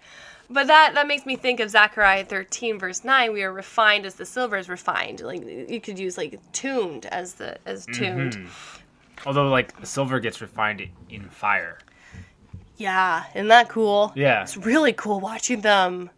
But 0.49 0.67
that 0.67 0.95
that 0.95 1.07
makes 1.07 1.25
me 1.25 1.35
think 1.35 1.59
of 1.59 1.69
Zechariah 1.69 2.25
13 2.25 2.79
verse 2.79 3.03
9 3.03 3.33
we 3.33 3.43
are 3.43 3.51
refined 3.51 4.05
as 4.05 4.15
the 4.15 4.25
silver 4.25 4.57
is 4.57 4.67
refined. 4.67 5.19
Like 5.19 5.45
you 5.45 5.79
could 5.79 5.99
use 5.99 6.17
like 6.17 6.39
tuned 6.53 7.05
as 7.07 7.33
the 7.33 7.57
as 7.67 7.85
tuned. 7.85 8.35
Although 9.25 9.49
like 9.49 9.73
silver 9.85 10.19
gets 10.19 10.41
refined 10.41 10.87
in 11.09 11.29
fire. 11.29 11.79
Yeah, 12.77 13.23
isn't 13.33 13.47
that 13.47 13.69
cool? 13.69 14.11
Yeah. 14.15 14.43
It's 14.43 14.55
really 14.57 14.93
cool 14.93 15.19
watching 15.19 15.61
them 15.61 16.09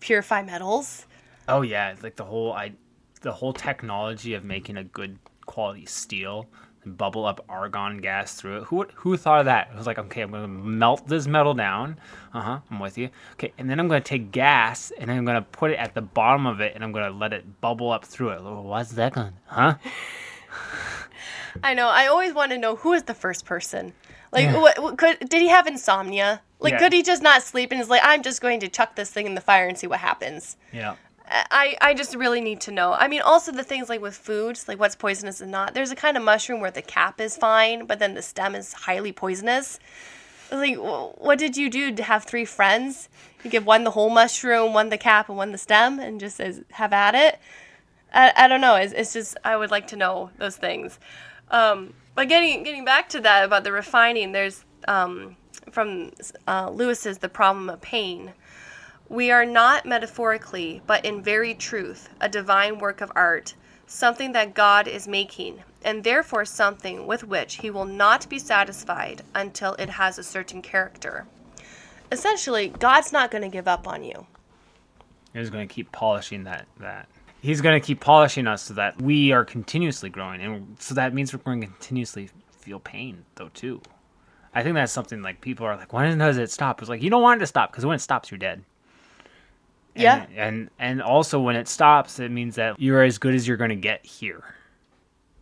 purify 0.00 0.42
metals. 0.42 1.06
oh 1.48 1.60
yeah 1.62 1.94
like 2.02 2.16
the 2.16 2.24
whole 2.24 2.52
i 2.54 2.72
the 3.20 3.30
whole 3.32 3.52
technology 3.52 4.32
of 4.34 4.44
making 4.44 4.78
a 4.78 4.84
good 4.84 5.18
quality 5.44 5.84
steel 5.84 6.46
and 6.84 6.96
bubble 6.96 7.26
up 7.26 7.44
argon 7.50 7.98
gas 7.98 8.34
through 8.34 8.56
it. 8.58 8.64
Who 8.64 8.86
who 8.94 9.18
thought 9.18 9.40
of 9.40 9.44
that? 9.44 9.68
It 9.70 9.76
was 9.76 9.86
like 9.86 9.98
okay 9.98 10.22
i'm 10.22 10.30
gonna 10.30 10.48
melt 10.48 11.06
this 11.06 11.26
metal 11.26 11.52
down. 11.52 11.98
Uh-huh 12.32 12.60
i'm 12.70 12.80
with 12.80 12.96
you. 12.96 13.10
Okay 13.34 13.52
and 13.58 13.68
then 13.68 13.78
i'm 13.78 13.88
gonna 13.88 14.00
take 14.00 14.32
gas 14.32 14.90
and 14.98 15.10
i'm 15.10 15.26
gonna 15.26 15.42
put 15.42 15.70
it 15.70 15.76
at 15.76 15.92
the 15.94 16.00
bottom 16.00 16.46
of 16.46 16.60
it 16.62 16.74
and 16.74 16.82
i'm 16.82 16.92
gonna 16.92 17.10
let 17.10 17.34
it 17.34 17.60
bubble 17.60 17.90
up 17.92 18.04
through 18.06 18.30
it. 18.30 18.40
What's 18.42 18.92
that 18.92 19.12
gonna 19.12 19.34
huh 19.44 19.74
I 21.62 21.74
know. 21.74 21.88
I 21.88 22.06
always 22.06 22.32
want 22.34 22.52
to 22.52 22.58
know 22.58 22.76
who 22.76 22.92
is 22.92 23.04
the 23.04 23.14
first 23.14 23.44
person. 23.44 23.92
Like, 24.32 24.54
what, 24.54 24.78
what 24.80 24.96
could 24.96 25.18
did 25.28 25.42
he 25.42 25.48
have 25.48 25.66
insomnia? 25.66 26.40
Like, 26.60 26.74
Yeah. 26.74 26.78
could 26.78 26.92
he 26.92 27.02
just 27.02 27.22
not 27.22 27.42
sleep 27.42 27.72
and 27.72 27.80
is 27.80 27.88
like, 27.88 28.02
I'm 28.04 28.22
just 28.22 28.40
going 28.40 28.60
to 28.60 28.68
chuck 28.68 28.94
this 28.94 29.10
thing 29.10 29.26
in 29.26 29.34
the 29.34 29.40
fire 29.40 29.66
and 29.66 29.76
see 29.76 29.86
what 29.86 29.98
happens? 30.00 30.56
yeah 30.72 30.94
I, 31.30 31.76
I 31.80 31.94
just 31.94 32.16
really 32.16 32.40
need 32.40 32.60
to 32.62 32.72
know. 32.72 32.92
I 32.92 33.06
mean, 33.06 33.20
also 33.20 33.52
the 33.52 33.62
things 33.62 33.88
like 33.88 34.00
with 34.00 34.16
foods, 34.16 34.66
like 34.66 34.80
what's 34.80 34.96
poisonous 34.96 35.40
and 35.40 35.52
not. 35.52 35.74
There's 35.74 35.92
a 35.92 35.96
kind 35.96 36.16
of 36.16 36.24
mushroom 36.24 36.60
where 36.60 36.72
the 36.72 36.82
cap 36.82 37.20
is 37.20 37.36
fine, 37.36 37.86
but 37.86 38.00
then 38.00 38.14
the 38.14 38.22
stem 38.22 38.56
is 38.56 38.72
highly 38.72 39.12
poisonous. 39.12 39.78
Like, 40.50 40.76
what 40.76 41.38
did 41.38 41.56
you 41.56 41.70
do 41.70 41.94
to 41.94 42.02
have 42.02 42.24
three 42.24 42.44
friends? 42.44 43.08
You 43.44 43.50
give 43.50 43.64
one 43.64 43.84
the 43.84 43.92
whole 43.92 44.10
mushroom, 44.10 44.74
one 44.74 44.88
the 44.88 44.98
cap, 44.98 45.28
and 45.28 45.38
one 45.38 45.52
the 45.52 45.58
stem, 45.58 46.00
and 46.00 46.18
just 46.18 46.36
says, 46.36 46.62
have 46.72 46.92
at 46.92 47.14
it. 47.14 47.38
I, 48.12 48.32
I 48.34 48.48
don't 48.48 48.60
know. 48.60 48.74
It's, 48.74 48.92
it's 48.92 49.12
just 49.12 49.36
I 49.44 49.56
would 49.56 49.70
like 49.70 49.86
to 49.88 49.96
know 49.96 50.30
those 50.38 50.56
things. 50.56 50.98
Um, 51.50 51.94
but 52.14 52.28
getting 52.28 52.62
getting 52.62 52.84
back 52.84 53.08
to 53.10 53.20
that 53.20 53.44
about 53.44 53.64
the 53.64 53.72
refining, 53.72 54.32
there's 54.32 54.64
um, 54.88 55.36
from 55.70 56.12
uh, 56.46 56.70
Lewis's 56.70 57.18
The 57.18 57.28
Problem 57.28 57.68
of 57.68 57.80
Pain. 57.80 58.32
We 59.08 59.30
are 59.30 59.44
not 59.44 59.86
metaphorically, 59.86 60.82
but 60.86 61.04
in 61.04 61.22
very 61.22 61.54
truth, 61.54 62.08
a 62.20 62.28
divine 62.28 62.78
work 62.78 63.00
of 63.00 63.10
art, 63.16 63.54
something 63.86 64.32
that 64.32 64.54
God 64.54 64.86
is 64.86 65.08
making, 65.08 65.64
and 65.84 66.04
therefore 66.04 66.44
something 66.44 67.06
with 67.06 67.24
which 67.24 67.56
he 67.56 67.70
will 67.70 67.84
not 67.84 68.28
be 68.28 68.38
satisfied 68.38 69.22
until 69.34 69.74
it 69.74 69.90
has 69.90 70.16
a 70.16 70.22
certain 70.22 70.62
character. 70.62 71.26
Essentially, 72.12 72.68
God's 72.68 73.12
not 73.12 73.32
going 73.32 73.42
to 73.42 73.48
give 73.48 73.66
up 73.66 73.88
on 73.88 74.04
you. 74.04 74.26
He's 75.32 75.50
going 75.50 75.66
to 75.66 75.72
keep 75.72 75.90
polishing 75.92 76.44
that 76.44 76.66
that. 76.78 77.08
He's 77.42 77.60
going 77.60 77.80
to 77.80 77.84
keep 77.84 78.00
polishing 78.00 78.46
us 78.46 78.62
so 78.62 78.74
that 78.74 79.00
we 79.00 79.32
are 79.32 79.44
continuously 79.44 80.10
growing, 80.10 80.40
and 80.42 80.76
so 80.78 80.94
that 80.94 81.14
means 81.14 81.32
we're 81.32 81.38
going 81.40 81.60
to 81.62 81.66
continuously 81.66 82.28
feel 82.50 82.78
pain, 82.80 83.24
though 83.36 83.48
too. 83.54 83.80
I 84.54 84.62
think 84.62 84.74
that's 84.74 84.92
something 84.92 85.22
like 85.22 85.40
people 85.40 85.64
are 85.66 85.76
like, 85.76 85.92
when 85.92 86.18
does 86.18 86.36
it 86.36 86.50
stop? 86.50 86.80
It's 86.82 86.88
like 86.90 87.02
you 87.02 87.08
don't 87.10 87.22
want 87.22 87.38
it 87.38 87.40
to 87.40 87.46
stop 87.46 87.70
because 87.70 87.86
when 87.86 87.94
it 87.94 88.00
stops, 88.00 88.30
you're 88.30 88.38
dead. 88.38 88.62
And- 89.96 90.02
Yeah. 90.02 90.26
and 90.36 90.70
and 90.78 91.02
also 91.02 91.40
when 91.40 91.56
it 91.56 91.66
stops, 91.68 92.18
it 92.18 92.30
means 92.30 92.56
that 92.56 92.78
you're 92.80 93.02
as 93.02 93.18
good 93.18 93.34
as 93.34 93.46
you're 93.48 93.56
going 93.56 93.70
to 93.70 93.76
get 93.76 94.04
here, 94.04 94.42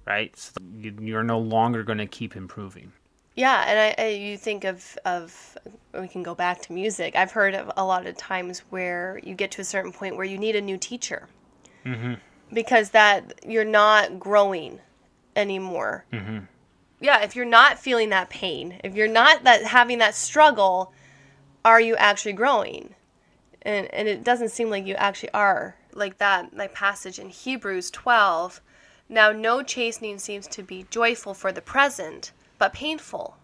right? 0.06 0.36
So 0.36 0.52
you- 0.80 0.96
you're 1.00 1.24
no 1.24 1.38
longer 1.38 1.82
going 1.82 1.98
to 1.98 2.06
keep 2.06 2.36
improving. 2.36 2.92
Yeah, 3.34 3.64
and 3.66 3.78
I, 4.00 4.04
I 4.04 4.08
you 4.10 4.36
think 4.36 4.64
of 4.64 4.96
of 5.04 5.56
we 5.98 6.06
can 6.08 6.22
go 6.22 6.34
back 6.34 6.60
to 6.62 6.72
music. 6.72 7.14
I've 7.16 7.32
heard 7.32 7.54
of 7.54 7.70
a 7.76 7.84
lot 7.84 8.06
of 8.06 8.16
times 8.16 8.60
where 8.70 9.20
you 9.22 9.34
get 9.34 9.50
to 9.52 9.60
a 9.62 9.64
certain 9.64 9.92
point 9.92 10.16
where 10.16 10.26
you 10.26 10.38
need 10.38 10.54
a 10.56 10.60
new 10.60 10.76
teacher 10.76 11.28
Mm-hmm. 11.88 12.14
because 12.52 12.90
that 12.90 13.40
you're 13.46 13.64
not 13.64 14.18
growing 14.18 14.80
anymore. 15.34 16.04
Mm-hmm. 16.12 16.38
Yeah, 17.00 17.22
if 17.22 17.36
you're 17.36 17.44
not 17.44 17.78
feeling 17.78 18.08
that 18.10 18.28
pain, 18.28 18.80
if 18.82 18.94
you're 18.94 19.06
not 19.08 19.44
that 19.44 19.64
having 19.64 19.98
that 19.98 20.14
struggle, 20.14 20.92
are 21.64 21.80
you 21.80 21.96
actually 21.96 22.32
growing? 22.32 22.94
And 23.62 23.92
and 23.94 24.08
it 24.08 24.24
doesn't 24.24 24.50
seem 24.50 24.70
like 24.70 24.86
you 24.86 24.94
actually 24.94 25.32
are. 25.32 25.76
Like 25.92 26.18
that 26.18 26.56
like 26.56 26.74
passage 26.74 27.18
in 27.18 27.28
Hebrews 27.28 27.90
12. 27.90 28.60
Now 29.08 29.32
no 29.32 29.62
chastening 29.62 30.18
seems 30.18 30.46
to 30.48 30.62
be 30.62 30.86
joyful 30.90 31.34
for 31.34 31.52
the 31.52 31.62
present, 31.62 32.32
but 32.58 32.72
painful. 32.72 33.36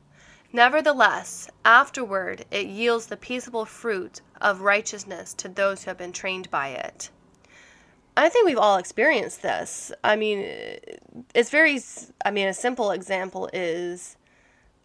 Nevertheless, 0.53 1.49
afterward 1.65 2.45
it 2.51 2.67
yields 2.67 3.07
the 3.07 3.17
peaceable 3.17 3.65
fruit 3.65 4.21
of 4.41 4.61
righteousness 4.61 5.35
to 5.35 5.49
those 5.49 5.83
who 5.85 5.91
have 5.91 5.99
been 5.99 6.13
trained 6.13 6.51
by 6.51 6.69
it. 6.69 7.11
I 8.17 8.29
think 8.29 8.47
we've 8.47 8.59
all 8.59 8.77
experienced 8.77 9.43
this. 9.43 9.91
I 10.05 10.17
mean, 10.17 10.47
it's 11.35 11.51
very, 11.51 11.81
I 12.25 12.31
mean, 12.31 12.47
a 12.49 12.55
simple 12.55 12.91
example 12.93 13.51
is 13.53 14.17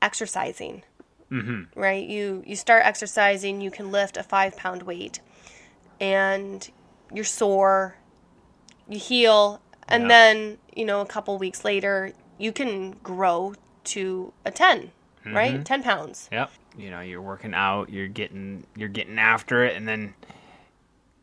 exercising. 0.02 0.84
Mm-hmm. 1.32 1.80
Right? 1.80 2.08
You, 2.08 2.44
you 2.46 2.56
start 2.56 2.84
exercising, 2.86 3.62
you 3.62 3.70
can 3.70 3.92
lift 3.92 4.18
a 4.18 4.24
five 4.24 4.58
pound 4.58 4.82
weight, 4.84 5.20
and 6.02 6.68
you're 7.14 7.24
sore, 7.24 7.96
you 8.88 8.98
heal, 8.98 9.62
and 9.88 10.04
Yeah. 10.04 10.08
then, 10.10 10.58
you 10.76 10.86
know, 10.86 11.02
a 11.02 11.06
couple 11.06 11.38
weeks 11.38 11.64
later, 11.64 12.14
you 12.40 12.52
can 12.52 12.92
grow 13.04 13.54
to 13.86 14.34
a 14.44 14.50
10, 14.50 14.92
right? 15.28 15.64
10 15.64 15.84
pounds. 15.84 16.30
Yep. 16.32 16.52
You 16.78 16.90
know, 16.90 17.02
you're 17.02 17.22
working 17.22 17.54
out, 17.54 17.90
you're 17.90 18.08
getting 18.08 18.66
you're 18.76 18.90
getting 18.90 19.20
after 19.20 19.64
it 19.66 19.76
and 19.76 19.88
then 19.88 20.14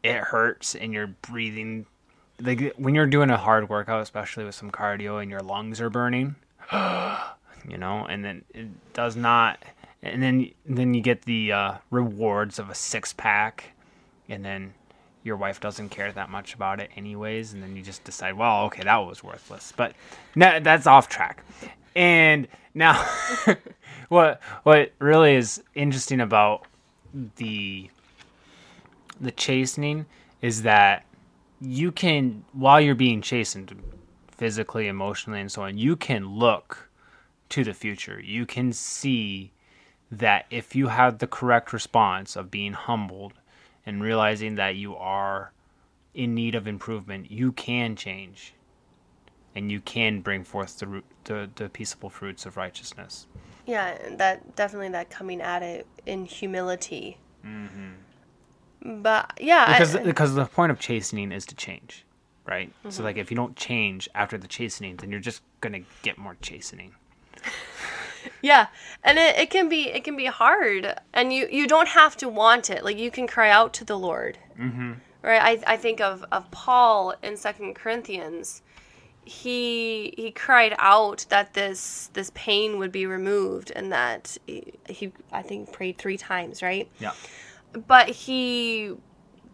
it 0.03 0.17
hurts 0.17 0.75
and 0.75 0.93
you're 0.93 1.07
breathing 1.09 1.87
like 2.40 2.75
when 2.76 2.95
you're 2.95 3.07
doing 3.07 3.31
a 3.31 3.37
hard 3.37 3.69
workout, 3.69 4.02
especially 4.02 4.45
with 4.45 4.55
some 4.55 4.71
cardio 4.71 5.21
and 5.23 5.31
your 5.31 5.40
lungs 5.40 5.81
are 5.81 5.90
burning, 5.90 6.37
you 6.73 7.78
know, 7.78 8.07
and 8.09 8.25
then 8.25 8.45
it 8.55 8.69
does 8.93 9.16
not 9.16 9.62
and 10.02 10.23
then 10.23 10.50
then 10.64 10.95
you 10.95 11.00
get 11.00 11.23
the 11.23 11.52
uh, 11.52 11.75
rewards 11.90 12.59
of 12.59 12.71
a 12.71 12.75
six 12.75 13.12
pack 13.12 13.73
and 14.28 14.45
then 14.45 14.75
your 15.23 15.37
wife 15.37 15.59
doesn't 15.61 15.88
care 15.88 16.12
that 16.12 16.31
much 16.31 16.55
about 16.55 16.78
it 16.81 16.90
anyways 16.97 17.52
and 17.52 17.62
then 17.62 17.75
you 17.75 17.83
just 17.83 18.05
decide 18.05 18.35
well 18.35 18.64
okay 18.66 18.83
that 18.85 18.97
was 18.99 19.25
worthless. 19.25 19.73
But 19.76 19.95
no, 20.35 20.61
that's 20.61 20.87
off 20.87 21.09
track. 21.09 21.43
And 21.95 22.47
now 22.75 23.05
what 24.09 24.40
what 24.62 24.93
really 24.99 25.35
is 25.35 25.62
interesting 25.75 26.21
about 26.21 26.66
the 27.37 27.90
the 29.21 29.31
chastening 29.31 30.07
is 30.43 30.62
that 30.62 31.05
you 31.61 31.91
can 31.91 32.45
while 32.53 32.81
you're 32.81 32.95
being 32.95 33.23
chastened 33.23 33.75
physically 34.29 34.87
emotionally 34.87 35.41
and 35.41 35.51
so 35.51 35.63
on 35.63 35.79
you 35.79 35.97
can 35.97 36.29
look 36.29 36.89
to 37.49 37.65
the 37.65 37.75
future. 37.75 38.21
You 38.21 38.45
can 38.45 38.73
see 38.73 39.53
that 40.11 40.47
if 40.51 40.75
you 40.75 40.89
have 40.89 41.19
the 41.19 41.27
correct 41.27 41.73
response 41.73 42.37
of 42.37 42.51
being 42.51 42.73
humbled 42.73 43.35
and 43.85 44.03
realizing 44.03 44.57
that 44.57 44.77
you 44.77 44.97
are 44.97 45.53
in 46.15 46.35
need 46.35 46.55
of 46.55 46.67
improvement 46.67 47.31
you 47.31 47.53
can 47.53 47.95
change 47.95 48.55
and 49.55 49.73
you 49.73 49.81
can 49.81 50.21
bring 50.21 50.45
forth 50.45 50.79
the, 50.79 50.87
root, 50.87 51.05
the, 51.25 51.49
the 51.57 51.69
peaceable 51.71 52.11
fruits 52.11 52.45
of 52.45 52.57
righteousness. 52.57 53.27
Yeah, 53.65 53.97
that 54.13 54.55
definitely 54.55 54.91
that 54.91 55.11
coming 55.11 55.41
at 55.41 55.63
it 55.63 55.87
in 56.05 56.27
humility. 56.27 57.17
Mm-hmm. 57.45 57.93
But 59.02 59.33
yeah, 59.40 59.64
I- 59.69 59.73
because 59.78 59.97
because 59.97 60.35
the 60.35 60.47
point 60.47 60.71
of 60.73 60.78
chastening 60.78 61.33
is 61.33 61.45
to 61.47 61.55
change, 61.55 62.05
right? 62.47 62.71
So 62.88 63.02
like 63.02 63.16
if 63.16 63.31
you 63.31 63.37
don't 63.37 63.57
change 63.57 64.09
after 64.14 64.38
the 64.38 64.47
chastening, 64.49 64.97
then 64.97 65.11
you're 65.11 65.21
just 65.21 65.43
gonna 65.61 65.81
get 66.02 66.19
more 66.19 66.37
chastening. 66.40 66.95
Yeah, 68.43 68.66
and 69.05 69.19
it, 69.19 69.37
it 69.38 69.50
can 69.50 69.69
be 69.69 69.88
it 69.88 70.02
can 70.05 70.16
be 70.16 70.26
hard, 70.26 70.95
and 71.14 71.33
you 71.33 71.49
you 71.50 71.66
don't 71.69 71.88
have 71.88 72.16
to 72.19 72.28
want 72.28 72.71
it. 72.71 72.85
Like 72.85 72.99
you 72.99 73.11
can 73.11 73.26
cry 73.26 73.50
out 73.50 73.73
to 73.75 73.85
the 73.85 73.97
Lord. 73.99 74.37
Mm-hmm. 74.59 74.93
Right. 75.23 75.40
I 75.66 75.75
I 75.75 75.76
think 75.76 76.00
of 76.00 76.25
of 76.33 76.50
Paul 76.50 77.14
in 77.23 77.37
Second 77.37 77.75
Corinthians. 77.75 78.62
He 79.25 80.12
he 80.16 80.31
cried 80.33 80.75
out 80.78 81.26
that 81.31 81.55
this 81.55 82.11
this 82.14 82.31
pain 82.35 82.78
would 82.78 82.93
be 82.93 83.07
removed, 83.07 83.73
and 83.75 83.93
that 83.93 84.37
he, 84.47 84.73
he 84.88 85.12
I 85.33 85.43
think 85.43 85.73
prayed 85.73 85.97
three 85.99 86.16
times. 86.19 86.62
Right. 86.62 86.88
Yeah. 87.00 87.12
But 87.87 88.09
he 88.09 88.97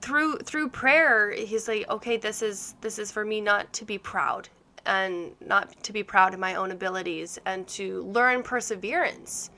through 0.02 0.36
through 0.38 0.68
prayer 0.68 1.30
he's 1.32 1.68
like 1.68 1.88
okay 1.88 2.16
this 2.16 2.42
is 2.42 2.74
this 2.80 2.98
is 2.98 3.12
for 3.12 3.24
me 3.24 3.40
not 3.40 3.72
to 3.72 3.84
be 3.84 3.96
proud 3.96 4.48
and 4.84 5.30
not 5.40 5.80
to 5.84 5.92
be 5.92 6.02
proud 6.02 6.34
of 6.34 6.40
my 6.40 6.56
own 6.56 6.72
abilities 6.72 7.38
and 7.46 7.68
to 7.68 8.02
learn 8.02 8.42
perseverance 8.42 9.48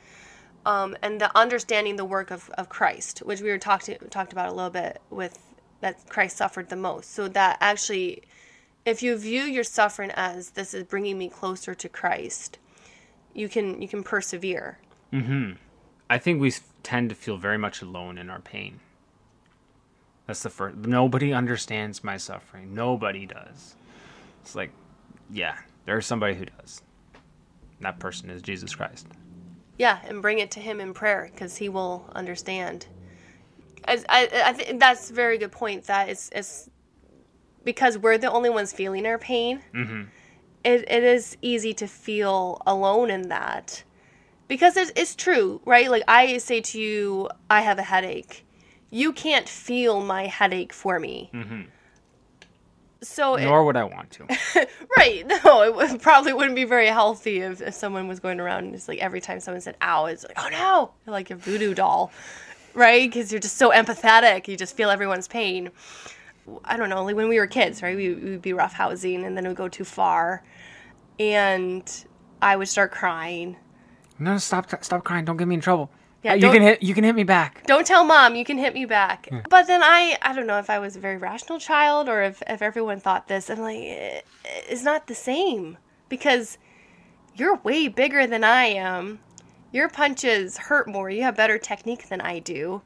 um, 0.67 0.95
and 1.03 1.19
the 1.19 1.35
understanding 1.37 1.97
the 1.97 2.05
work 2.05 2.31
of, 2.31 2.51
of 2.59 2.69
christ 2.69 3.21
which 3.21 3.41
we 3.41 3.49
were 3.49 3.59
talked 3.59 3.89
talked 4.11 4.33
about 4.35 4.51
a 4.51 4.53
little 4.53 4.71
bit 4.71 5.01
with 5.09 5.39
that 5.81 5.99
christ 6.11 6.37
suffered 6.37 6.69
the 6.69 6.77
most 6.77 7.15
so 7.15 7.27
that 7.27 7.57
actually 7.63 8.23
if 8.85 9.03
you 9.03 9.17
view 9.17 9.45
your 9.45 9.65
suffering 9.65 10.11
as 10.15 10.51
this 10.51 10.75
is 10.75 10.85
bringing 10.85 11.17
me 11.17 11.27
closer 11.27 11.75
to 11.75 11.89
christ 11.89 12.59
you 13.33 13.49
can 13.49 13.81
you 13.81 13.89
can 13.89 14.03
persevere 14.03 14.79
Mhm. 15.11 15.57
I 16.11 16.19
think 16.19 16.41
we 16.41 16.53
tend 16.85 17.09
to 17.09 17.15
feel 17.17 17.37
very 17.37 17.59
much 17.59 17.83
alone 17.83 18.19
in 18.19 18.31
our 18.31 18.41
pain. 18.41 18.79
That's 20.27 20.43
the 20.43 20.51
first. 20.51 20.77
Nobody 20.77 21.33
understands 21.33 22.05
my 22.05 22.17
suffering. 22.17 22.75
Nobody 22.75 23.27
does. 23.27 23.75
It's 24.43 24.55
like, 24.55 24.71
yeah, 25.31 25.57
there's 25.87 26.07
somebody 26.07 26.35
who 26.35 26.45
does. 26.45 26.83
And 27.79 27.87
that 27.87 27.99
person 27.99 28.31
is 28.31 28.41
Jesus 28.41 28.75
Christ. 28.75 29.09
Yeah, 29.79 29.99
and 30.07 30.23
bring 30.23 30.39
it 30.39 30.51
to 30.53 30.61
him 30.61 30.81
in 30.81 30.95
prayer 30.95 31.31
because 31.33 31.57
he 31.57 31.69
will 31.69 32.09
understand. 32.15 32.87
As, 33.85 34.05
I, 34.09 34.29
I 34.47 34.53
think 34.53 34.79
that's 34.79 35.11
a 35.11 35.13
very 35.13 35.37
good 35.37 35.53
point. 35.53 35.85
That 35.85 36.09
it's, 36.09 36.31
it's 36.33 36.71
because 37.65 37.99
we're 37.99 38.19
the 38.19 38.31
only 38.31 38.51
ones 38.51 38.73
feeling 38.73 39.05
our 39.07 39.19
pain. 39.19 39.61
Mm-hmm. 39.75 40.03
It, 40.63 40.85
it 40.89 41.05
is 41.05 41.37
easy 41.43 41.75
to 41.75 41.87
feel 41.87 42.63
alone 42.67 43.11
in 43.11 43.29
that 43.29 43.83
because 44.49 44.77
it, 44.77 44.93
it's 44.97 45.15
true, 45.15 45.61
right? 45.65 45.91
Like 45.91 46.03
I 46.09 46.39
say 46.39 46.61
to 46.61 46.81
you, 46.81 47.29
I 47.51 47.63
have 47.63 47.79
a 47.79 47.83
headache. 47.83 48.45
You 48.91 49.13
can't 49.13 49.49
feel 49.49 50.01
my 50.01 50.27
headache 50.27 50.73
for 50.73 51.01
me. 51.01 51.31
Mm-hmm. 51.33 51.63
So 53.03 53.35
it, 53.35 53.45
Nor 53.45 53.65
would 53.65 53.77
I 53.77 53.85
want 53.85 54.11
to. 54.13 54.27
Right. 54.97 55.27
No, 55.45 55.63
it 55.63 55.75
would, 55.75 56.01
probably 56.01 56.33
wouldn't 56.33 56.55
be 56.55 56.65
very 56.65 56.87
healthy 56.87 57.41
if, 57.41 57.61
if 57.61 57.75
someone 57.75 58.09
was 58.09 58.21
going 58.21 58.41
around 58.41 58.65
and 58.65 58.73
just 58.73 58.89
like 58.89 58.99
every 59.01 59.21
time 59.21 59.41
someone 59.41 59.61
said 59.61 59.77
ow, 59.83 60.07
it's 60.07 60.25
like, 60.25 60.39
oh 60.39 60.49
no, 60.51 60.93
You're 61.05 61.13
like 61.13 61.31
a 61.31 61.35
voodoo 61.35 61.75
doll. 61.75 62.13
Right? 62.75 63.09
Because 63.09 63.31
you're 63.31 63.41
just 63.41 63.57
so 63.57 63.71
empathetic. 63.71 64.49
You 64.49 64.57
just 64.57 64.77
feel 64.77 64.91
everyone's 64.91 65.29
pain. 65.29 65.71
I 66.65 66.77
don't 66.77 66.91
know, 66.91 67.05
like 67.05 67.17
when 67.17 67.29
we 67.29 67.39
were 67.39 67.47
kids, 67.47 67.83
right? 67.83 67.97
We, 67.97 68.15
we 68.15 68.31
would 68.33 68.43
be 68.43 68.53
roughhousing 68.53 69.25
and 69.25 69.37
then 69.37 69.45
it 69.45 69.49
would 69.49 69.57
go 69.57 69.69
too 69.69 69.85
far. 69.85 70.43
And 71.19 71.91
I 72.43 72.57
would 72.57 72.69
start 72.69 72.91
crying. 72.93 73.57
No, 74.19 74.39
stop! 74.39 74.69
Stop 74.85 75.05
crying! 75.05 75.25
Don't 75.25 75.37
get 75.37 75.49
me 75.49 75.55
in 75.57 75.61
trouble. 75.61 75.91
Yeah, 76.23 76.33
Uh, 76.33 76.37
you 76.37 76.51
can 76.51 76.63
hit. 76.63 76.83
You 76.83 76.95
can 76.95 77.05
hit 77.05 77.15
me 77.15 77.25
back. 77.25 77.67
Don't 77.67 77.87
tell 77.87 78.05
mom, 78.05 78.35
you 78.37 78.45
can 78.45 78.57
hit 78.59 78.73
me 78.75 78.85
back. 78.87 79.29
But 79.51 79.67
then 79.67 79.83
I, 79.83 80.17
I 80.23 80.35
don't 80.35 80.47
know 80.47 80.59
if 80.59 80.71
I 80.71 80.79
was 80.79 80.97
a 80.97 81.01
very 81.01 81.17
rational 81.19 81.59
child 81.59 82.09
or 82.09 82.23
if, 82.23 82.43
if 82.47 82.63
everyone 82.63 83.01
thought 83.01 83.29
this. 83.29 83.51
I'm 83.51 83.61
like, 83.61 83.77
"Eh, 83.79 84.21
it's 84.69 84.83
not 84.83 85.07
the 85.07 85.15
same 85.15 85.77
because 86.09 86.57
you're 87.35 87.57
way 87.57 87.89
bigger 87.89 88.27
than 88.27 88.43
I 88.45 88.65
am. 88.67 89.19
Your 89.73 89.89
punches 89.89 90.57
hurt 90.57 90.89
more. 90.89 91.11
You 91.11 91.23
have 91.25 91.37
better 91.37 91.59
technique 91.59 92.09
than 92.09 92.21
I 92.21 92.39
do. 92.39 92.81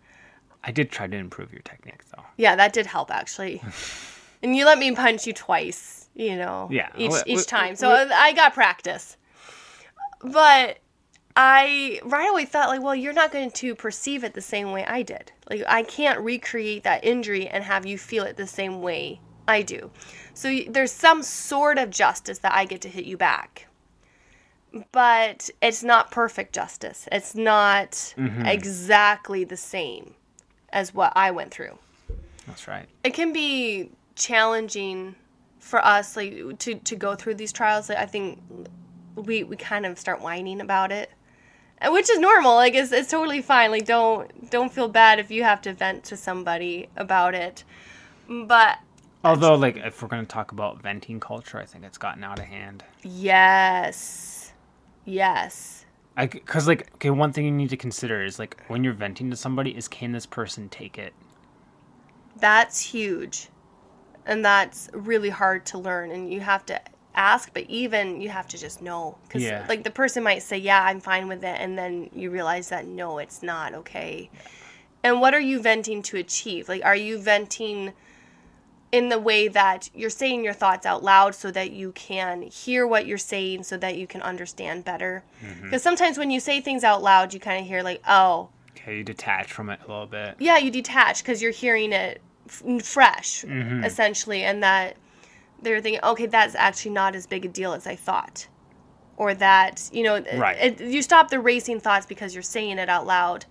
I 0.64 0.72
did 0.72 0.90
try 0.90 1.06
to 1.06 1.16
improve 1.16 1.52
your 1.52 1.62
technique, 1.62 2.02
though. 2.16 2.24
Yeah, 2.38 2.56
that 2.56 2.72
did 2.72 2.86
help 2.86 3.10
actually. 3.12 3.62
and 4.42 4.56
you 4.56 4.64
let 4.64 4.78
me 4.78 4.92
punch 4.94 5.26
you 5.26 5.32
twice, 5.34 6.08
you 6.14 6.34
know, 6.36 6.68
Yeah, 6.72 6.88
each, 6.96 7.12
wh- 7.12 7.22
each 7.26 7.46
time. 7.46 7.74
wh- 7.74 7.78
So 7.78 8.08
I 8.12 8.32
got 8.32 8.54
practice. 8.54 9.16
But 10.22 10.78
I 11.40 12.00
right 12.04 12.28
away 12.28 12.46
thought 12.46 12.68
like, 12.68 12.82
well, 12.82 12.96
you're 12.96 13.12
not 13.12 13.30
going 13.30 13.52
to 13.52 13.76
perceive 13.76 14.24
it 14.24 14.34
the 14.34 14.40
same 14.40 14.72
way 14.72 14.84
I 14.84 15.02
did. 15.02 15.30
Like 15.48 15.62
I 15.68 15.84
can't 15.84 16.18
recreate 16.18 16.82
that 16.82 17.04
injury 17.04 17.46
and 17.46 17.62
have 17.62 17.86
you 17.86 17.96
feel 17.96 18.24
it 18.24 18.36
the 18.36 18.48
same 18.48 18.82
way 18.82 19.20
I 19.46 19.62
do. 19.62 19.92
So 20.34 20.58
there's 20.68 20.90
some 20.90 21.22
sort 21.22 21.78
of 21.78 21.90
justice 21.90 22.38
that 22.40 22.52
I 22.52 22.64
get 22.64 22.80
to 22.80 22.88
hit 22.88 23.04
you 23.04 23.16
back. 23.16 23.68
But 24.90 25.48
it's 25.62 25.84
not 25.84 26.10
perfect 26.10 26.54
justice. 26.54 27.08
It's 27.12 27.36
not 27.36 27.92
mm-hmm. 27.92 28.44
exactly 28.44 29.44
the 29.44 29.56
same 29.56 30.16
as 30.70 30.92
what 30.92 31.12
I 31.14 31.30
went 31.30 31.52
through 31.52 31.78
That's 32.48 32.66
right. 32.66 32.86
it 33.04 33.14
can 33.14 33.32
be 33.32 33.90
challenging 34.16 35.14
for 35.60 35.84
us 35.84 36.16
like 36.16 36.58
to 36.58 36.74
to 36.74 36.96
go 36.96 37.14
through 37.14 37.34
these 37.34 37.52
trials 37.52 37.88
like, 37.88 37.98
i 37.98 38.06
think 38.06 38.40
we 39.14 39.44
we 39.44 39.56
kind 39.56 39.86
of 39.86 39.98
start 39.98 40.20
whining 40.20 40.60
about 40.60 40.90
it 40.92 41.10
which 41.86 42.10
is 42.10 42.18
normal 42.18 42.54
like 42.54 42.74
it's, 42.74 42.92
it's 42.92 43.10
totally 43.10 43.40
fine 43.40 43.70
like 43.70 43.84
don't 43.84 44.50
don't 44.50 44.72
feel 44.72 44.88
bad 44.88 45.18
if 45.18 45.30
you 45.30 45.42
have 45.44 45.60
to 45.60 45.72
vent 45.72 46.04
to 46.04 46.16
somebody 46.16 46.88
about 46.96 47.34
it 47.34 47.64
but 48.28 48.78
Although, 49.24 49.56
like, 49.56 49.76
if 49.78 50.00
we're 50.00 50.08
going 50.08 50.24
to 50.24 50.32
talk 50.32 50.52
about 50.52 50.80
venting 50.80 51.18
culture, 51.18 51.58
I 51.58 51.64
think 51.64 51.84
it's 51.84 51.98
gotten 51.98 52.22
out 52.22 52.38
of 52.38 52.44
hand. 52.44 52.84
yes 53.02 54.52
yes 55.04 55.84
I, 56.16 56.26
cause 56.26 56.66
like, 56.68 56.92
okay, 56.94 57.10
one 57.10 57.32
thing 57.32 57.44
you 57.44 57.50
need 57.50 57.70
to 57.70 57.76
consider 57.76 58.24
is 58.24 58.38
like 58.38 58.62
when 58.68 58.84
you're 58.84 58.92
venting 58.92 59.30
to 59.30 59.36
somebody, 59.36 59.76
is 59.76 59.88
can 59.88 60.12
this 60.12 60.26
person 60.26 60.68
take 60.68 60.98
it? 60.98 61.12
that's 62.40 62.80
huge 62.80 63.48
and 64.26 64.44
that's 64.44 64.88
really 64.92 65.30
hard 65.30 65.66
to 65.66 65.78
learn 65.78 66.10
and 66.10 66.32
you 66.32 66.40
have 66.40 66.64
to 66.66 66.80
ask 67.18 67.52
but 67.52 67.64
even 67.68 68.20
you 68.20 68.28
have 68.30 68.46
to 68.48 68.56
just 68.56 68.80
know. 68.80 69.18
Because 69.26 69.42
Yeah. 69.42 69.66
like 69.68 69.82
the 69.84 69.90
person 69.90 70.22
might 70.22 70.42
say 70.42 70.56
yeah 70.56 70.82
i'm 70.84 71.00
fine 71.00 71.26
with 71.28 71.42
it 71.44 71.56
and 71.60 71.76
then 71.76 72.08
you 72.14 72.30
realize 72.30 72.68
that 72.70 72.86
no 72.86 73.18
it's 73.18 73.42
not 73.42 73.74
okay. 73.74 74.30
And 75.02 75.20
what 75.20 75.34
are 75.34 75.40
you 75.40 75.60
venting 75.60 76.02
to 76.02 76.16
achieve? 76.16 76.68
Like 76.68 76.84
are 76.84 76.96
you 76.96 77.18
venting 77.18 77.92
in 78.90 79.10
the 79.10 79.18
way 79.18 79.48
that 79.48 79.90
you're 79.94 80.08
saying 80.08 80.42
your 80.42 80.54
thoughts 80.54 80.86
out 80.86 81.02
loud 81.04 81.34
so 81.34 81.50
that 81.50 81.70
you 81.72 81.92
can 81.92 82.40
hear 82.42 82.86
what 82.86 83.06
you're 83.06 83.18
saying 83.18 83.62
so 83.62 83.76
that 83.76 83.96
you 83.98 84.06
can 84.06 84.22
understand 84.22 84.84
better? 84.84 85.22
Mm-hmm. 85.44 85.64
Because 85.64 85.82
sometimes 85.82 86.16
when 86.18 86.30
you 86.30 86.40
say 86.40 86.60
things 86.60 86.84
out 86.84 87.02
loud 87.02 87.34
you 87.34 87.40
kind 87.40 87.60
of 87.60 87.66
hear 87.66 87.82
like 87.82 88.00
oh. 88.08 88.48
Okay, 88.76 88.98
you 88.98 89.04
detach 89.04 89.52
from 89.52 89.68
it 89.70 89.80
a 89.84 89.88
little 89.88 90.06
bit. 90.06 90.36
yeah, 90.38 90.56
you 90.56 90.70
detach 90.70 91.22
because 91.22 91.42
you're 91.42 91.50
hearing 91.52 91.92
it 91.92 92.22
f- 92.48 92.82
fresh, 92.84 93.44
mm-hmm. 93.44 93.82
essentially, 93.84 94.44
and 94.44 94.62
that 94.62 94.96
they're 95.62 95.80
thinking, 95.80 96.02
okay, 96.04 96.26
that's 96.26 96.54
actually 96.54 96.92
not 96.92 97.14
as 97.16 97.26
big 97.26 97.44
a 97.44 97.48
deal 97.48 97.72
as 97.72 97.86
I 97.86 97.96
thought, 97.96 98.46
or 99.16 99.34
that 99.34 99.88
you 99.92 100.02
know, 100.02 100.14
Right. 100.36 100.56
it, 100.58 100.80
you 100.80 101.02
stop 101.02 101.30
the 101.30 101.40
racing 101.40 101.80
thoughts 101.80 102.06
because 102.06 102.34
you're 102.34 102.42
saying 102.42 102.78
it 102.78 102.88
out 102.88 103.06
loud, 103.06 103.44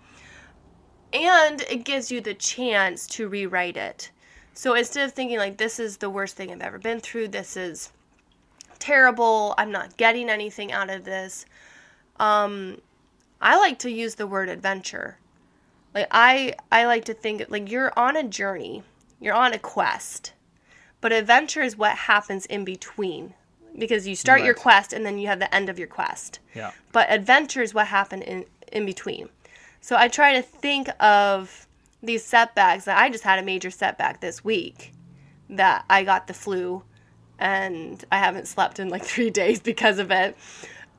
and 1.14 1.62
it 1.62 1.84
gives 1.84 2.12
you 2.12 2.22
the 2.22 2.34
chance 2.34 3.08
to 3.08 3.28
rewrite 3.28 3.78
it. 3.78 4.12
So 4.54 4.74
instead 4.74 5.06
of 5.06 5.14
thinking 5.14 5.38
like 5.38 5.58
this 5.58 5.80
is 5.80 5.98
the 5.98 6.10
worst 6.10 6.36
thing 6.36 6.52
I've 6.52 6.62
ever 6.62 6.80
been 6.80 7.00
through, 7.00 7.28
this 7.30 7.56
is 7.56 7.92
terrible, 8.80 9.54
I'm 9.58 9.72
not 9.72 9.98
getting 9.98 10.30
anything 10.30 10.72
out 10.72 10.90
of 10.90 11.04
this. 11.06 11.46
Um, 12.20 12.82
I 13.42 13.58
like 13.58 13.80
to 13.80 13.92
use 13.92 14.16
the 14.16 14.26
word 14.28 14.50
adventure. 14.50 15.18
Like 15.94 16.08
I 16.12 16.56
I 16.72 16.86
like 16.86 17.06
to 17.06 17.14
think 17.14 17.46
like 17.50 17.70
you're 17.70 17.94
on 17.98 18.16
a 18.16 18.24
journey. 18.24 18.84
You're 19.20 19.34
on 19.36 19.54
a 19.54 19.60
quest. 19.60 20.34
But 21.02 21.12
adventure 21.12 21.62
is 21.62 21.78
what 21.78 21.96
happens 21.96 22.46
in 22.46 22.66
between. 22.66 23.34
Because 23.78 24.08
you 24.08 24.16
start 24.16 24.42
your 24.42 24.56
quest 24.56 24.92
and 24.92 25.06
then 25.06 25.20
you 25.20 25.28
have 25.28 25.38
the 25.38 25.54
end 25.54 25.70
of 25.70 25.78
your 25.78 25.88
quest. 25.88 26.40
Yeah. 26.56 26.72
But 26.92 27.12
adventure 27.12 27.62
is 27.62 27.74
what 27.74 27.88
happened 27.88 28.24
in 28.24 28.46
in 28.72 28.86
between. 28.86 29.30
So 29.82 29.96
I 29.96 30.08
try 30.08 30.34
to 30.34 30.42
think 30.42 30.90
of 31.00 31.68
these 32.02 32.24
setbacks. 32.24 32.86
That 32.86 32.98
I 32.98 33.10
just 33.10 33.24
had 33.24 33.38
a 33.38 33.44
major 33.44 33.70
setback 33.70 34.20
this 34.20 34.44
week 34.44 34.94
that 35.50 35.86
I 35.90 36.04
got 36.04 36.28
the 36.28 36.34
flu 36.34 36.84
and 37.40 38.04
I 38.12 38.18
haven't 38.18 38.48
slept 38.48 38.80
in 38.80 38.90
like 38.90 39.04
3 39.16 39.30
days 39.30 39.60
because 39.60 40.00
of 40.00 40.10
it. 40.12 40.36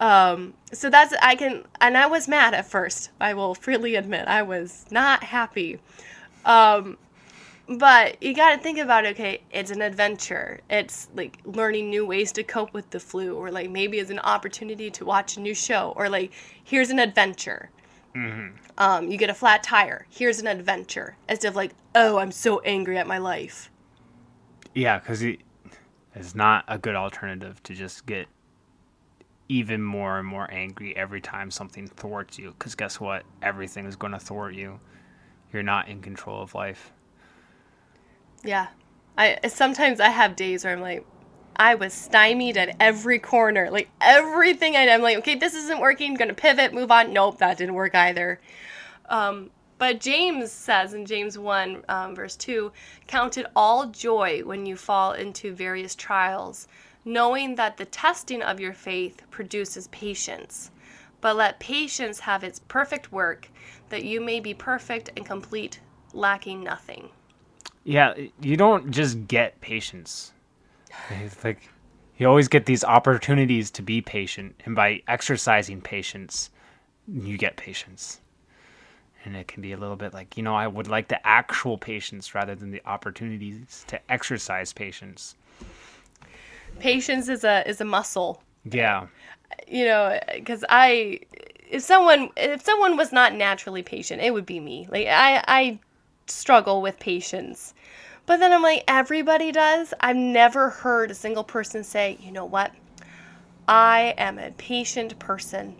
Um, 0.01 0.55
so 0.73 0.89
that's 0.89 1.13
I 1.21 1.35
can 1.35 1.65
and 1.81 1.99
I 1.99 2.07
was 2.07 2.29
mad 2.29 2.55
at 2.55 2.67
first. 2.71 3.11
I 3.21 3.35
will 3.35 3.57
freely 3.57 3.97
admit 3.97 4.29
I 4.29 4.43
was 4.43 4.87
not 4.91 5.25
happy. 5.25 5.81
Um, 6.45 6.97
but 7.69 8.23
you 8.23 8.35
got 8.35 8.57
to 8.57 8.63
think 8.63 8.79
about 8.79 9.05
okay 9.07 9.43
it's 9.51 9.71
an 9.71 9.83
adventure 9.83 10.61
it's 10.71 11.09
like 11.15 11.39
learning 11.45 11.91
new 11.91 12.07
ways 12.07 12.33
to 12.33 12.43
cope 12.43 12.73
with 12.73 12.89
the 12.91 13.01
flu 13.01 13.35
or 13.35 13.51
like 13.51 13.71
maybe 13.71 13.99
it's 13.99 14.11
an 14.11 14.19
opportunity 14.21 14.91
to 14.91 15.05
watch 15.05 15.37
a 15.37 15.41
new 15.41 15.55
show 15.55 15.93
or 15.97 16.09
like 16.09 16.33
here's 16.65 16.91
an 16.91 16.99
adventure 16.99 17.71
um, 18.79 19.11
you 19.11 19.19
get 19.19 19.31
a 19.31 19.35
flat 19.35 19.63
tire 19.63 20.07
here's 20.09 20.41
an 20.41 20.47
adventure 20.47 21.17
instead 21.29 21.49
of 21.49 21.57
like 21.57 21.73
oh 21.95 22.19
i'm 22.19 22.33
so 22.33 22.61
angry 22.61 22.97
at 22.99 23.07
my 23.07 23.19
life 23.19 23.71
Yeah, 24.75 24.99
because 24.99 25.23
it's 25.23 26.35
not 26.35 26.65
a 26.69 26.79
good 26.79 26.95
alternative 26.95 27.63
to 27.65 27.75
just 27.75 28.07
get 28.07 28.27
even 29.49 29.83
more 29.83 30.19
and 30.19 30.29
more 30.29 30.49
angry 30.53 30.97
every 30.97 31.21
time 31.21 31.51
something 31.51 31.89
thwarts 31.89 32.39
you. 32.39 32.55
Because 32.59 32.75
guess 32.75 33.01
what? 33.01 33.25
Everything 33.43 33.87
is 33.87 33.97
going 33.97 34.13
to 34.13 34.19
thwart 34.19 34.55
you. 34.55 34.81
You're 35.53 35.63
not 35.63 35.89
in 35.89 36.01
control 36.03 36.43
of 36.43 36.55
life. 36.55 36.93
Yeah. 38.45 38.69
I 39.17 39.39
sometimes 39.49 39.99
i 40.01 40.11
have 40.11 40.37
days 40.37 40.65
where 40.65 40.73
i'm 40.73 40.81
like 40.81 41.05
i 41.57 41.75
was 41.75 41.93
stymied 41.93 42.57
at 42.57 42.77
every 42.79 43.19
corner. 43.19 43.71
Like 43.71 43.89
everything 44.01 44.77
I, 44.77 44.89
i'm 44.89 45.03
like 45.03 45.19
okay 45.19 45.35
this 45.35 45.55
isn't 45.55 45.81
working. 45.81 46.15
Gonna 46.15 46.35
pivot. 46.35 46.73
Move 46.73 46.91
on. 46.91 47.13
Nope 47.13 47.39
that 47.39 47.59
didn't 47.59 47.75
work 47.75 47.95
either. 47.95 48.41
Um, 49.09 49.51
but 49.79 50.01
James 50.01 50.51
says 50.51 50.93
in 50.93 51.07
James 51.07 51.39
1, 51.39 51.85
um, 51.89 52.15
verse 52.17 52.35
2 52.37 52.73
Count 53.07 53.39
it 53.39 53.47
all 53.55 53.87
joy 53.87 54.43
when 54.45 54.67
you 54.67 54.77
fall 54.77 55.13
into 55.13 55.55
various 55.55 55.95
trials, 55.95 56.67
knowing 57.05 57.55
that 57.55 57.77
the 57.77 57.85
testing 57.85 58.43
of 58.43 58.59
your 58.59 58.73
faith 58.73 59.23
produces 59.31 59.87
patience. 59.89 60.73
But 61.21 61.37
let 61.37 61.61
patience 61.61 62.21
have 62.21 62.43
its 62.43 62.61
perfect 62.67 63.13
work, 63.13 63.51
that 63.89 64.05
you 64.05 64.21
may 64.21 64.41
be 64.41 64.53
perfect 64.53 65.11
and 65.17 65.25
complete, 65.25 65.81
lacking 66.13 66.65
nothing. 66.65 67.11
Yeah, 67.89 68.13
you 68.43 68.59
don't 68.59 68.91
just 68.91 69.27
get 69.29 69.59
patience. 69.63 70.35
It's 71.09 71.43
like 71.43 71.71
you 72.19 72.29
always 72.29 72.47
get 72.47 72.67
these 72.67 72.85
opportunities 72.85 73.71
to 73.71 73.83
be 73.83 74.03
patient, 74.03 74.61
and 74.67 74.77
by 74.77 75.03
exercising 75.09 75.81
patience, 75.81 76.51
you 77.11 77.39
get 77.39 77.57
patience. 77.57 78.21
And 79.25 79.35
it 79.35 79.49
can 79.49 79.63
be 79.63 79.73
a 79.73 79.79
little 79.79 79.97
bit 79.97 80.13
like, 80.13 80.37
you 80.37 80.43
know, 80.43 80.55
I 80.55 80.67
would 80.67 80.87
like 80.87 81.09
the 81.09 81.27
actual 81.27 81.79
patience 81.79 82.35
rather 82.35 82.55
than 82.55 82.73
the 82.73 82.83
opportunities 82.85 83.87
to 83.87 83.99
exercise 84.13 84.75
patience. 84.75 85.35
Patience 86.81 87.31
is 87.31 87.43
a 87.43 87.67
is 87.67 87.81
a 87.81 87.87
muscle. 87.87 88.43
Yeah. 88.71 89.07
you 89.67 89.87
know 89.87 90.21
because 90.35 90.63
i 90.69 91.19
if 91.71 91.83
someone 91.83 92.29
if 92.37 92.63
someone 92.63 92.99
was 92.99 93.13
not 93.13 93.35
naturally 93.35 93.83
patient 93.83 94.21
it 94.21 94.35
would 94.35 94.45
be 94.45 94.61
me 94.61 94.87
like 94.91 95.07
i 95.07 95.43
i 95.49 95.79
struggle 96.31 96.83
with 96.83 96.99
patience. 96.99 97.75
But 98.27 98.41
then 98.41 98.53
i'm 98.53 98.63
like 98.63 98.85
everybody 98.87 99.53
does. 99.53 99.95
I've 100.01 100.17
never 100.17 100.71
heard 100.71 101.11
a 101.11 101.15
single 101.15 101.45
person 101.45 101.85
say 101.85 102.19
you 102.21 102.33
know 102.33 102.45
what? 102.45 102.73
I 103.67 104.15
am 104.19 104.39
a 104.39 104.51
patient 104.53 105.19
person. 105.19 105.77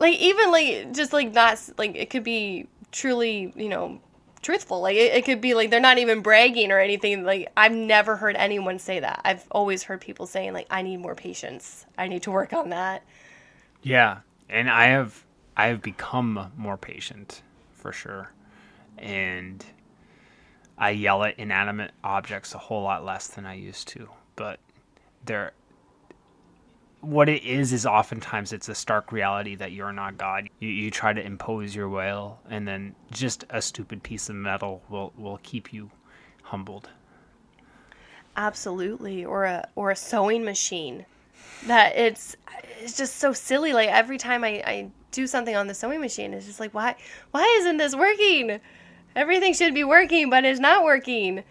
Like 0.00 0.18
even 0.18 0.50
like 0.50 0.92
just 0.92 1.12
like 1.12 1.32
not 1.32 1.58
like 1.76 1.96
it 1.96 2.10
could 2.10 2.24
be 2.24 2.68
truly 2.92 3.52
you 3.56 3.68
know 3.68 4.00
truthful. 4.42 4.80
Like 4.80 4.96
it, 4.96 5.14
it 5.14 5.24
could 5.24 5.40
be 5.40 5.54
like 5.54 5.70
they're 5.70 5.80
not 5.80 5.98
even 5.98 6.20
bragging 6.20 6.70
or 6.70 6.78
anything. 6.78 7.24
Like 7.24 7.50
i've 7.56 7.72
never 7.72 8.16
heard 8.16 8.36
anyone 8.36 8.78
say 8.78 9.00
that. 9.00 9.20
I've 9.24 9.44
always 9.50 9.82
heard 9.82 10.00
people 10.00 10.26
saying 10.26 10.52
like 10.52 10.66
i 10.70 10.82
need 10.82 10.98
more 10.98 11.14
patience. 11.14 11.86
I 11.96 12.08
need 12.08 12.22
to 12.22 12.30
work 12.30 12.52
on 12.52 12.70
that. 12.70 13.02
Yeah, 13.82 14.18
and 14.48 14.70
I 14.70 14.86
have 14.86 15.24
I 15.56 15.66
have 15.66 15.82
become 15.82 16.52
more 16.56 16.76
patient 16.76 17.42
for 17.72 17.92
sure, 17.92 18.30
and 18.98 19.64
I 20.78 20.90
yell 20.90 21.24
at 21.24 21.38
inanimate 21.38 21.92
objects 22.04 22.54
a 22.54 22.58
whole 22.58 22.82
lot 22.82 23.04
less 23.04 23.28
than 23.28 23.46
I 23.46 23.54
used 23.54 23.88
to. 23.88 24.08
But 24.36 24.60
there, 25.24 25.52
what 27.00 27.28
it 27.28 27.42
is 27.44 27.72
is 27.72 27.86
oftentimes 27.86 28.52
it's 28.52 28.68
a 28.68 28.74
stark 28.74 29.12
reality 29.12 29.54
that 29.56 29.72
you're 29.72 29.92
not 29.92 30.18
God. 30.18 30.48
You 30.60 30.68
you 30.68 30.90
try 30.90 31.12
to 31.12 31.24
impose 31.24 31.74
your 31.74 31.88
will, 31.88 32.40
and 32.48 32.66
then 32.66 32.94
just 33.10 33.44
a 33.50 33.62
stupid 33.62 34.02
piece 34.02 34.28
of 34.28 34.36
metal 34.36 34.82
will 34.88 35.12
will 35.16 35.38
keep 35.42 35.72
you 35.72 35.90
humbled. 36.42 36.90
absolutely 38.36 39.24
or 39.24 39.44
a 39.44 39.68
or 39.74 39.90
a 39.90 39.96
sewing 39.96 40.44
machine 40.44 41.06
that 41.66 41.96
it's 41.96 42.36
it's 42.80 42.96
just 42.96 43.16
so 43.16 43.32
silly 43.32 43.72
like 43.72 43.88
every 43.88 44.18
time 44.18 44.44
i 44.44 44.62
i 44.66 44.90
do 45.10 45.26
something 45.26 45.56
on 45.56 45.66
the 45.66 45.74
sewing 45.74 46.00
machine 46.00 46.32
it's 46.32 46.46
just 46.46 46.60
like 46.60 46.72
why 46.74 46.94
why 47.32 47.42
isn't 47.60 47.78
this 47.78 47.96
working 47.96 48.60
everything 49.18 49.52
should 49.52 49.74
be 49.74 49.84
working 49.84 50.30
but 50.30 50.44
it's 50.44 50.60
not 50.60 50.84
working. 50.84 51.44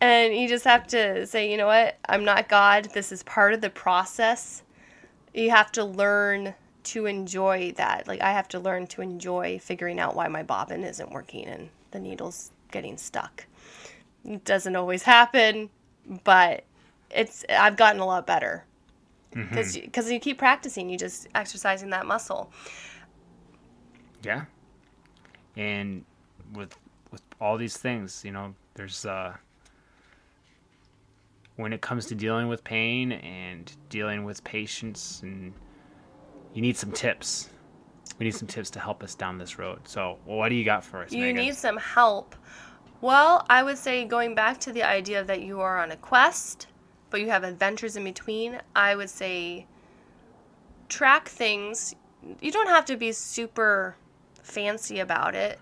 And 0.00 0.36
you 0.36 0.48
just 0.48 0.64
have 0.64 0.86
to 0.88 1.26
say 1.26 1.50
you 1.50 1.56
know 1.56 1.66
what? 1.66 1.96
I'm 2.08 2.24
not 2.24 2.48
god. 2.48 2.90
This 2.92 3.10
is 3.10 3.22
part 3.22 3.54
of 3.54 3.60
the 3.60 3.70
process. 3.70 4.62
You 5.32 5.50
have 5.50 5.72
to 5.72 5.84
learn 5.84 6.54
to 6.84 7.06
enjoy 7.06 7.72
that. 7.76 8.06
Like 8.06 8.20
i 8.20 8.30
have 8.30 8.48
to 8.48 8.60
learn 8.60 8.86
to 8.88 9.00
enjoy 9.00 9.58
figuring 9.58 9.98
out 9.98 10.14
why 10.14 10.28
my 10.28 10.42
bobbin 10.42 10.84
isn't 10.84 11.10
working 11.10 11.46
and 11.46 11.70
the 11.90 11.98
needle's 11.98 12.50
getting 12.70 12.98
stuck. 12.98 13.46
It 14.24 14.44
doesn't 14.44 14.76
always 14.76 15.02
happen 15.02 15.70
but 16.22 16.64
it's 17.10 17.44
i've 17.48 17.76
gotten 17.76 18.00
a 18.00 18.06
lot 18.06 18.26
better. 18.26 18.64
Mm-hmm. 19.32 19.48
Because 19.48 19.76
because 19.76 20.12
you 20.12 20.20
keep 20.20 20.36
practicing 20.38 20.90
you 20.90 20.98
just 20.98 21.28
exercising 21.34 21.90
that 21.90 22.04
muscle. 22.04 22.52
Yeah. 24.22 24.44
And 25.56 26.04
with 26.52 26.76
with 27.14 27.22
all 27.40 27.56
these 27.56 27.76
things, 27.76 28.22
you 28.24 28.32
know, 28.32 28.54
there's 28.74 29.06
uh 29.06 29.34
when 31.56 31.72
it 31.72 31.80
comes 31.80 32.06
to 32.06 32.14
dealing 32.14 32.48
with 32.48 32.64
pain 32.64 33.12
and 33.12 33.72
dealing 33.88 34.24
with 34.24 34.42
patience 34.42 35.20
and 35.22 35.54
you 36.52 36.60
need 36.60 36.76
some 36.76 36.90
tips. 36.92 37.48
We 38.18 38.24
need 38.24 38.34
some 38.34 38.48
tips 38.48 38.70
to 38.70 38.80
help 38.80 39.02
us 39.02 39.14
down 39.14 39.38
this 39.38 39.58
road. 39.58 39.80
So, 39.88 40.18
what 40.24 40.48
do 40.48 40.56
you 40.56 40.64
got 40.64 40.84
for 40.84 41.02
us, 41.02 41.12
you 41.12 41.20
Megan? 41.20 41.36
need 41.36 41.54
some 41.54 41.76
help 41.76 42.34
well 43.00 43.44
i 43.50 43.62
would 43.62 43.76
say 43.76 44.04
going 44.06 44.34
back 44.34 44.58
to 44.58 44.72
the 44.72 44.82
idea 44.82 45.22
that 45.24 45.42
you 45.42 45.60
are 45.60 45.78
on 45.78 45.90
a 45.90 45.96
quest 45.96 46.68
but 47.10 47.20
you 47.20 47.28
have 47.28 47.44
adventures 47.44 47.96
in 47.96 48.04
between 48.04 48.58
i 48.74 48.96
would 48.96 49.10
say 49.10 49.66
track 50.88 51.28
things 51.28 51.94
you 52.40 52.50
don't 52.50 52.68
have 52.68 52.84
to 52.86 52.96
be 52.96 53.12
super 53.12 53.94
fancy 54.42 55.00
about 55.00 55.34
it 55.34 55.58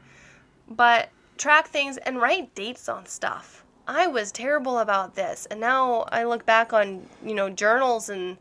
but 0.69 1.09
track 1.43 1.67
things 1.67 1.97
and 1.97 2.21
write 2.21 2.55
dates 2.55 2.89
on 2.89 3.05
stuff. 3.05 3.65
I 3.89 4.07
was 4.07 4.31
terrible 4.31 4.79
about 4.79 5.17
this 5.17 5.45
and 5.51 5.59
now 5.59 6.05
i 6.13 6.23
look 6.23 6.47
back 6.47 6.73
on 6.73 7.05
you 7.27 7.35
know 7.35 7.51
journals 7.51 8.09
and 8.09 8.39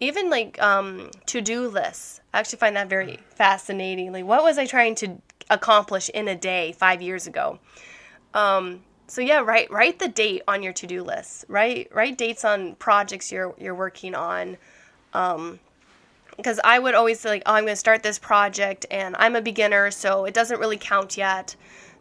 even 0.00 0.28
like 0.28 0.60
um, 0.60 1.10
to-do 1.26 1.68
lists. 1.68 2.20
I 2.34 2.40
actually 2.40 2.58
find 2.58 2.74
that 2.76 2.88
very 2.88 3.20
fascinating. 3.30 4.12
Like 4.12 4.24
what 4.24 4.42
was 4.42 4.58
i 4.58 4.66
trying 4.66 4.96
to 4.96 5.18
accomplish 5.48 6.08
in 6.08 6.26
a 6.26 6.34
day 6.34 6.72
five 6.72 7.00
years 7.00 7.28
ago? 7.28 7.60
Um, 8.34 8.80
so 9.06 9.20
yeah 9.20 9.38
write 9.38 9.70
write 9.70 10.00
the 10.00 10.08
date 10.08 10.42
on 10.48 10.64
your 10.64 10.72
to-do 10.72 11.04
list. 11.04 11.44
Write 11.46 11.94
write 11.94 12.18
dates 12.18 12.44
on 12.44 12.74
projects 12.74 13.30
you're 13.30 13.54
you're 13.56 13.76
working 13.76 14.16
on. 14.16 14.56
Because 16.36 16.60
I 16.64 16.80
would 16.80 16.94
always 16.96 17.20
say 17.20 17.30
like, 17.30 17.44
oh, 17.46 17.54
I'm 17.54 17.62
going 17.64 17.72
to 17.72 17.76
start 17.76 18.02
this 18.02 18.18
project, 18.18 18.84
and 18.90 19.16
I'm 19.18 19.36
a 19.36 19.40
beginner, 19.40 19.90
so 19.90 20.26
it 20.26 20.34
doesn't 20.34 20.60
really 20.60 20.76
count 20.76 21.16
yet. 21.16 21.56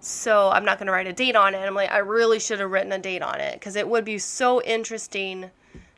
So 0.05 0.51
I'm 0.51 0.63
not 0.63 0.77
going 0.77 0.85
to 0.85 0.93
write 0.93 1.07
a 1.07 1.13
date 1.13 1.35
on 1.35 1.55
it. 1.55 1.57
And 1.57 1.65
I'm 1.65 1.73
like, 1.73 1.91
I 1.91 1.97
really 1.97 2.39
should 2.39 2.59
have 2.59 2.69
written 2.69 2.91
a 2.91 2.99
date 2.99 3.23
on 3.23 3.39
it 3.39 3.53
because 3.55 3.75
it 3.75 3.89
would 3.89 4.05
be 4.05 4.19
so 4.19 4.61
interesting 4.61 5.49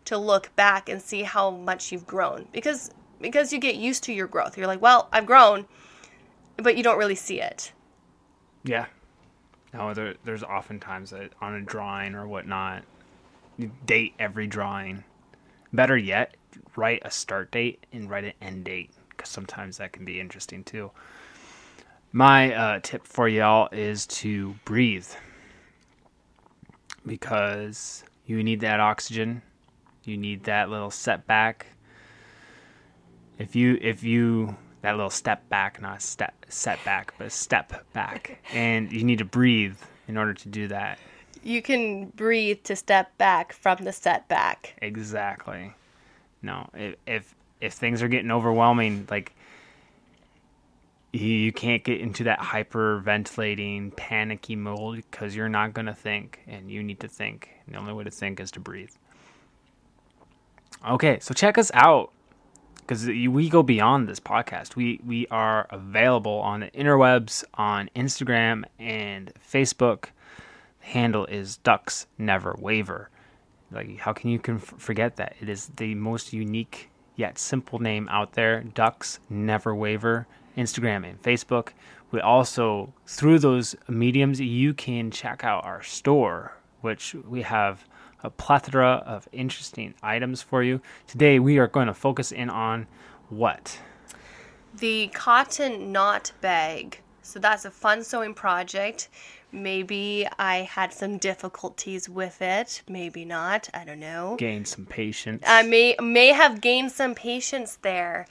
to 0.05 0.17
look 0.17 0.55
back 0.55 0.87
and 0.87 1.01
see 1.01 1.23
how 1.23 1.51
much 1.51 1.91
you've 1.91 2.07
grown 2.07 2.47
because 2.53 2.89
because 3.19 3.51
you 3.51 3.59
get 3.59 3.75
used 3.75 4.05
to 4.05 4.13
your 4.13 4.27
growth. 4.27 4.57
You're 4.57 4.67
like, 4.67 4.81
well, 4.81 5.09
I've 5.11 5.25
grown, 5.25 5.65
but 6.55 6.77
you 6.77 6.83
don't 6.83 6.97
really 6.97 7.15
see 7.15 7.41
it. 7.41 7.73
Yeah. 8.63 8.85
No, 9.73 9.93
there, 9.93 10.15
there's 10.23 10.43
oftentimes 10.43 11.11
a, 11.11 11.29
on 11.41 11.55
a 11.55 11.61
drawing 11.61 12.15
or 12.15 12.27
whatnot, 12.27 12.83
you 13.57 13.71
date 13.85 14.13
every 14.19 14.47
drawing. 14.47 15.03
Better 15.73 15.97
yet, 15.97 16.37
write 16.77 17.01
a 17.03 17.11
start 17.11 17.51
date 17.51 17.85
and 17.91 18.09
write 18.09 18.23
an 18.23 18.33
end 18.41 18.63
date 18.63 18.91
because 19.09 19.29
sometimes 19.29 19.79
that 19.79 19.91
can 19.91 20.05
be 20.05 20.21
interesting 20.21 20.63
too. 20.63 20.91
My 22.11 22.53
uh, 22.53 22.79
tip 22.81 23.05
for 23.05 23.27
y'all 23.27 23.69
is 23.71 24.07
to 24.07 24.55
breathe 24.65 25.07
because 27.05 28.03
you 28.25 28.43
need 28.43 28.61
that 28.61 28.79
oxygen. 28.79 29.41
You 30.03 30.17
need 30.17 30.45
that 30.45 30.69
little 30.69 30.91
setback. 30.91 31.67
If 33.37 33.55
you 33.55 33.77
if 33.81 34.03
you 34.03 34.55
that 34.81 34.95
little 34.95 35.09
step 35.09 35.47
back, 35.49 35.81
not 35.81 36.01
step 36.01 36.45
setback, 36.47 37.13
but 37.17 37.31
step 37.31 37.85
back, 37.93 38.41
and 38.53 38.91
you 38.91 39.03
need 39.03 39.19
to 39.19 39.25
breathe 39.25 39.77
in 40.07 40.17
order 40.17 40.33
to 40.33 40.49
do 40.49 40.67
that. 40.69 40.97
You 41.43 41.61
can 41.61 42.07
breathe 42.09 42.63
to 42.63 42.75
step 42.75 43.17
back 43.17 43.53
from 43.53 43.83
the 43.83 43.91
setback. 43.91 44.75
Exactly. 44.81 45.73
No, 46.41 46.69
if 46.73 46.95
if 47.05 47.35
if 47.61 47.73
things 47.73 48.01
are 48.01 48.07
getting 48.07 48.31
overwhelming, 48.31 49.07
like 49.09 49.33
you 51.13 51.51
can't 51.51 51.83
get 51.83 51.99
into 52.01 52.25
that 52.25 52.39
hyperventilating, 52.39 53.95
panicky 53.95 54.55
mode 54.55 55.03
because 55.09 55.35
you're 55.35 55.49
not 55.49 55.73
going 55.73 55.85
to 55.85 55.93
think 55.93 56.41
and 56.47 56.69
you 56.69 56.83
need 56.83 56.99
to 56.99 57.07
think. 57.07 57.49
And 57.65 57.75
the 57.75 57.79
only 57.79 57.93
way 57.93 58.03
to 58.03 58.11
think 58.11 58.39
is 58.39 58.51
to 58.51 58.59
breathe. 58.59 58.91
Okay, 60.87 61.19
so 61.19 61.33
check 61.33 61.57
us 61.57 61.71
out 61.73 62.11
because 62.77 63.05
we 63.05 63.49
go 63.49 63.63
beyond 63.63 64.07
this 64.07 64.19
podcast. 64.19 64.75
We 64.75 64.99
we 65.05 65.27
are 65.27 65.67
available 65.69 66.39
on 66.39 66.61
the 66.61 66.71
interwebs, 66.71 67.43
on 67.55 67.89
Instagram 67.95 68.63
and 68.79 69.33
Facebook. 69.35 70.05
The 70.81 70.87
handle 70.87 71.25
is 71.25 71.57
Ducks 71.57 72.07
Never 72.17 72.55
Waver. 72.59 73.09
Like, 73.71 73.97
how 73.99 74.13
can 74.13 74.29
you 74.29 74.39
conf- 74.39 74.75
forget 74.77 75.17
that? 75.17 75.35
It 75.41 75.49
is 75.49 75.71
the 75.75 75.95
most 75.95 76.31
unique 76.31 76.89
yet 77.15 77.37
simple 77.37 77.79
name 77.79 78.07
out 78.09 78.33
there. 78.33 78.63
Ducks 78.63 79.19
Never 79.29 79.75
Waver. 79.75 80.27
Instagram 80.57 81.07
and 81.07 81.21
Facebook. 81.21 81.69
We 82.11 82.21
also, 82.21 82.93
through 83.05 83.39
those 83.39 83.75
mediums, 83.87 84.39
you 84.39 84.73
can 84.73 85.11
check 85.11 85.43
out 85.43 85.65
our 85.65 85.83
store, 85.83 86.57
which 86.81 87.13
we 87.13 87.41
have 87.41 87.85
a 88.23 88.29
plethora 88.29 89.03
of 89.05 89.27
interesting 89.31 89.93
items 90.01 90.41
for 90.41 90.63
you. 90.63 90.81
Today, 91.05 91.39
we 91.39 91.57
are 91.59 91.67
going 91.67 91.87
to 91.87 91.93
focus 91.93 92.31
in 92.31 92.49
on 92.49 92.87
what? 93.29 93.79
The 94.79 95.07
cotton 95.13 95.91
knot 95.91 96.31
bag. 96.41 97.01
So 97.21 97.39
that's 97.39 97.65
a 97.65 97.71
fun 97.71 98.03
sewing 98.03 98.33
project. 98.33 99.09
Maybe 99.51 100.27
I 100.37 100.57
had 100.59 100.93
some 100.93 101.17
difficulties 101.17 102.07
with 102.09 102.41
it. 102.41 102.81
Maybe 102.87 103.25
not. 103.25 103.69
I 103.73 103.85
don't 103.85 103.99
know. 103.99 104.35
Gain 104.37 104.65
some 104.65 104.85
patience. 104.85 105.43
I 105.47 105.63
may 105.63 105.95
may 106.01 106.27
have 106.27 106.61
gained 106.61 106.91
some 106.91 107.15
patience 107.15 107.77
there. 107.81 108.27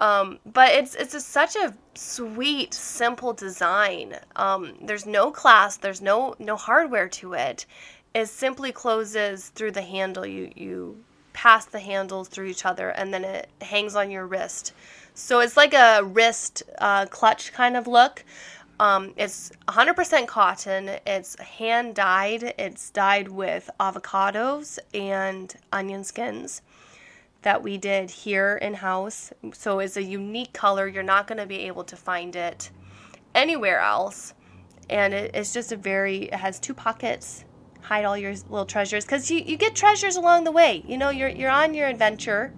Um, 0.00 0.38
but 0.46 0.70
it's 0.72 0.94
it's 0.94 1.24
such 1.24 1.56
a 1.56 1.74
sweet, 1.94 2.72
simple 2.72 3.34
design. 3.34 4.16
Um, 4.34 4.74
there's 4.80 5.04
no 5.04 5.30
clasp. 5.30 5.82
There's 5.82 6.00
no 6.00 6.34
no 6.38 6.56
hardware 6.56 7.08
to 7.08 7.34
it. 7.34 7.66
It 8.14 8.26
simply 8.26 8.72
closes 8.72 9.50
through 9.50 9.72
the 9.72 9.82
handle. 9.82 10.24
You 10.24 10.50
you 10.56 11.04
pass 11.34 11.66
the 11.66 11.80
handles 11.80 12.28
through 12.28 12.46
each 12.46 12.64
other, 12.64 12.88
and 12.88 13.12
then 13.12 13.24
it 13.24 13.50
hangs 13.60 13.94
on 13.94 14.10
your 14.10 14.26
wrist. 14.26 14.72
So 15.12 15.40
it's 15.40 15.56
like 15.56 15.74
a 15.74 16.02
wrist 16.02 16.62
uh, 16.78 17.04
clutch 17.06 17.52
kind 17.52 17.76
of 17.76 17.86
look. 17.86 18.24
Um, 18.78 19.12
it's 19.18 19.52
100% 19.68 20.26
cotton. 20.26 20.88
It's 21.06 21.38
hand 21.38 21.94
dyed. 21.94 22.54
It's 22.58 22.88
dyed 22.88 23.28
with 23.28 23.68
avocados 23.78 24.78
and 24.94 25.54
onion 25.70 26.04
skins 26.04 26.62
that 27.42 27.62
we 27.62 27.78
did 27.78 28.10
here 28.10 28.58
in 28.60 28.74
house. 28.74 29.32
So 29.52 29.78
it's 29.78 29.96
a 29.96 30.02
unique 30.02 30.52
color. 30.52 30.86
You're 30.86 31.02
not 31.02 31.26
going 31.26 31.38
to 31.38 31.46
be 31.46 31.60
able 31.60 31.84
to 31.84 31.96
find 31.96 32.36
it 32.36 32.70
anywhere 33.34 33.80
else. 33.80 34.34
And 34.88 35.14
it, 35.14 35.30
it's 35.34 35.52
just 35.52 35.72
a 35.72 35.76
very, 35.76 36.24
it 36.24 36.34
has 36.34 36.58
two 36.58 36.74
pockets. 36.74 37.44
Hide 37.80 38.04
all 38.04 38.16
your 38.16 38.32
little 38.32 38.66
treasures 38.66 39.04
because 39.04 39.30
you, 39.30 39.38
you 39.38 39.56
get 39.56 39.74
treasures 39.74 40.16
along 40.16 40.44
the 40.44 40.52
way. 40.52 40.84
You 40.86 40.98
know, 40.98 41.10
you're, 41.10 41.28
you're 41.28 41.50
on 41.50 41.74
your 41.74 41.88
adventure. 41.88 42.52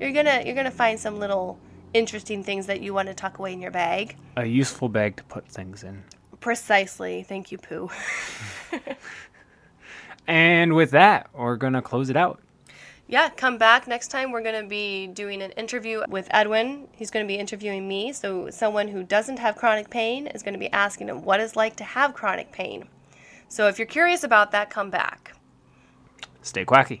You're 0.00 0.12
gonna 0.12 0.42
you're 0.44 0.54
gonna 0.54 0.70
find 0.70 0.98
some 1.00 1.18
little 1.18 1.58
interesting 1.92 2.44
things 2.44 2.66
that 2.66 2.80
you 2.80 2.94
want 2.94 3.08
to 3.08 3.14
tuck 3.14 3.38
away 3.38 3.52
in 3.52 3.60
your 3.60 3.72
bag. 3.72 4.16
A 4.36 4.46
useful 4.46 4.88
bag 4.88 5.16
to 5.16 5.24
put 5.24 5.48
things 5.48 5.82
in. 5.82 6.04
Precisely. 6.38 7.24
Thank 7.24 7.50
you, 7.50 7.58
Pooh. 7.58 7.90
and 10.28 10.76
with 10.76 10.92
that, 10.92 11.30
we're 11.34 11.56
gonna 11.56 11.82
close 11.82 12.10
it 12.10 12.16
out 12.16 12.40
yeah, 13.08 13.30
come 13.30 13.56
back 13.56 13.88
next 13.88 14.08
time. 14.08 14.30
We're 14.30 14.42
going 14.42 14.62
to 14.62 14.68
be 14.68 15.06
doing 15.06 15.40
an 15.40 15.50
interview 15.52 16.02
with 16.08 16.28
Edwin. 16.30 16.88
He's 16.92 17.10
going 17.10 17.24
to 17.24 17.28
be 17.28 17.36
interviewing 17.36 17.88
me. 17.88 18.12
So, 18.12 18.50
someone 18.50 18.88
who 18.88 19.02
doesn't 19.02 19.38
have 19.38 19.56
chronic 19.56 19.88
pain 19.88 20.26
is 20.26 20.42
going 20.42 20.52
to 20.52 20.58
be 20.58 20.70
asking 20.72 21.08
him 21.08 21.22
what 21.22 21.40
it's 21.40 21.56
like 21.56 21.76
to 21.76 21.84
have 21.84 22.12
chronic 22.12 22.52
pain. 22.52 22.86
So, 23.48 23.66
if 23.66 23.78
you're 23.78 23.86
curious 23.86 24.24
about 24.24 24.50
that, 24.52 24.68
come 24.68 24.90
back. 24.90 25.34
Stay 26.42 26.66
quacky. 26.66 26.96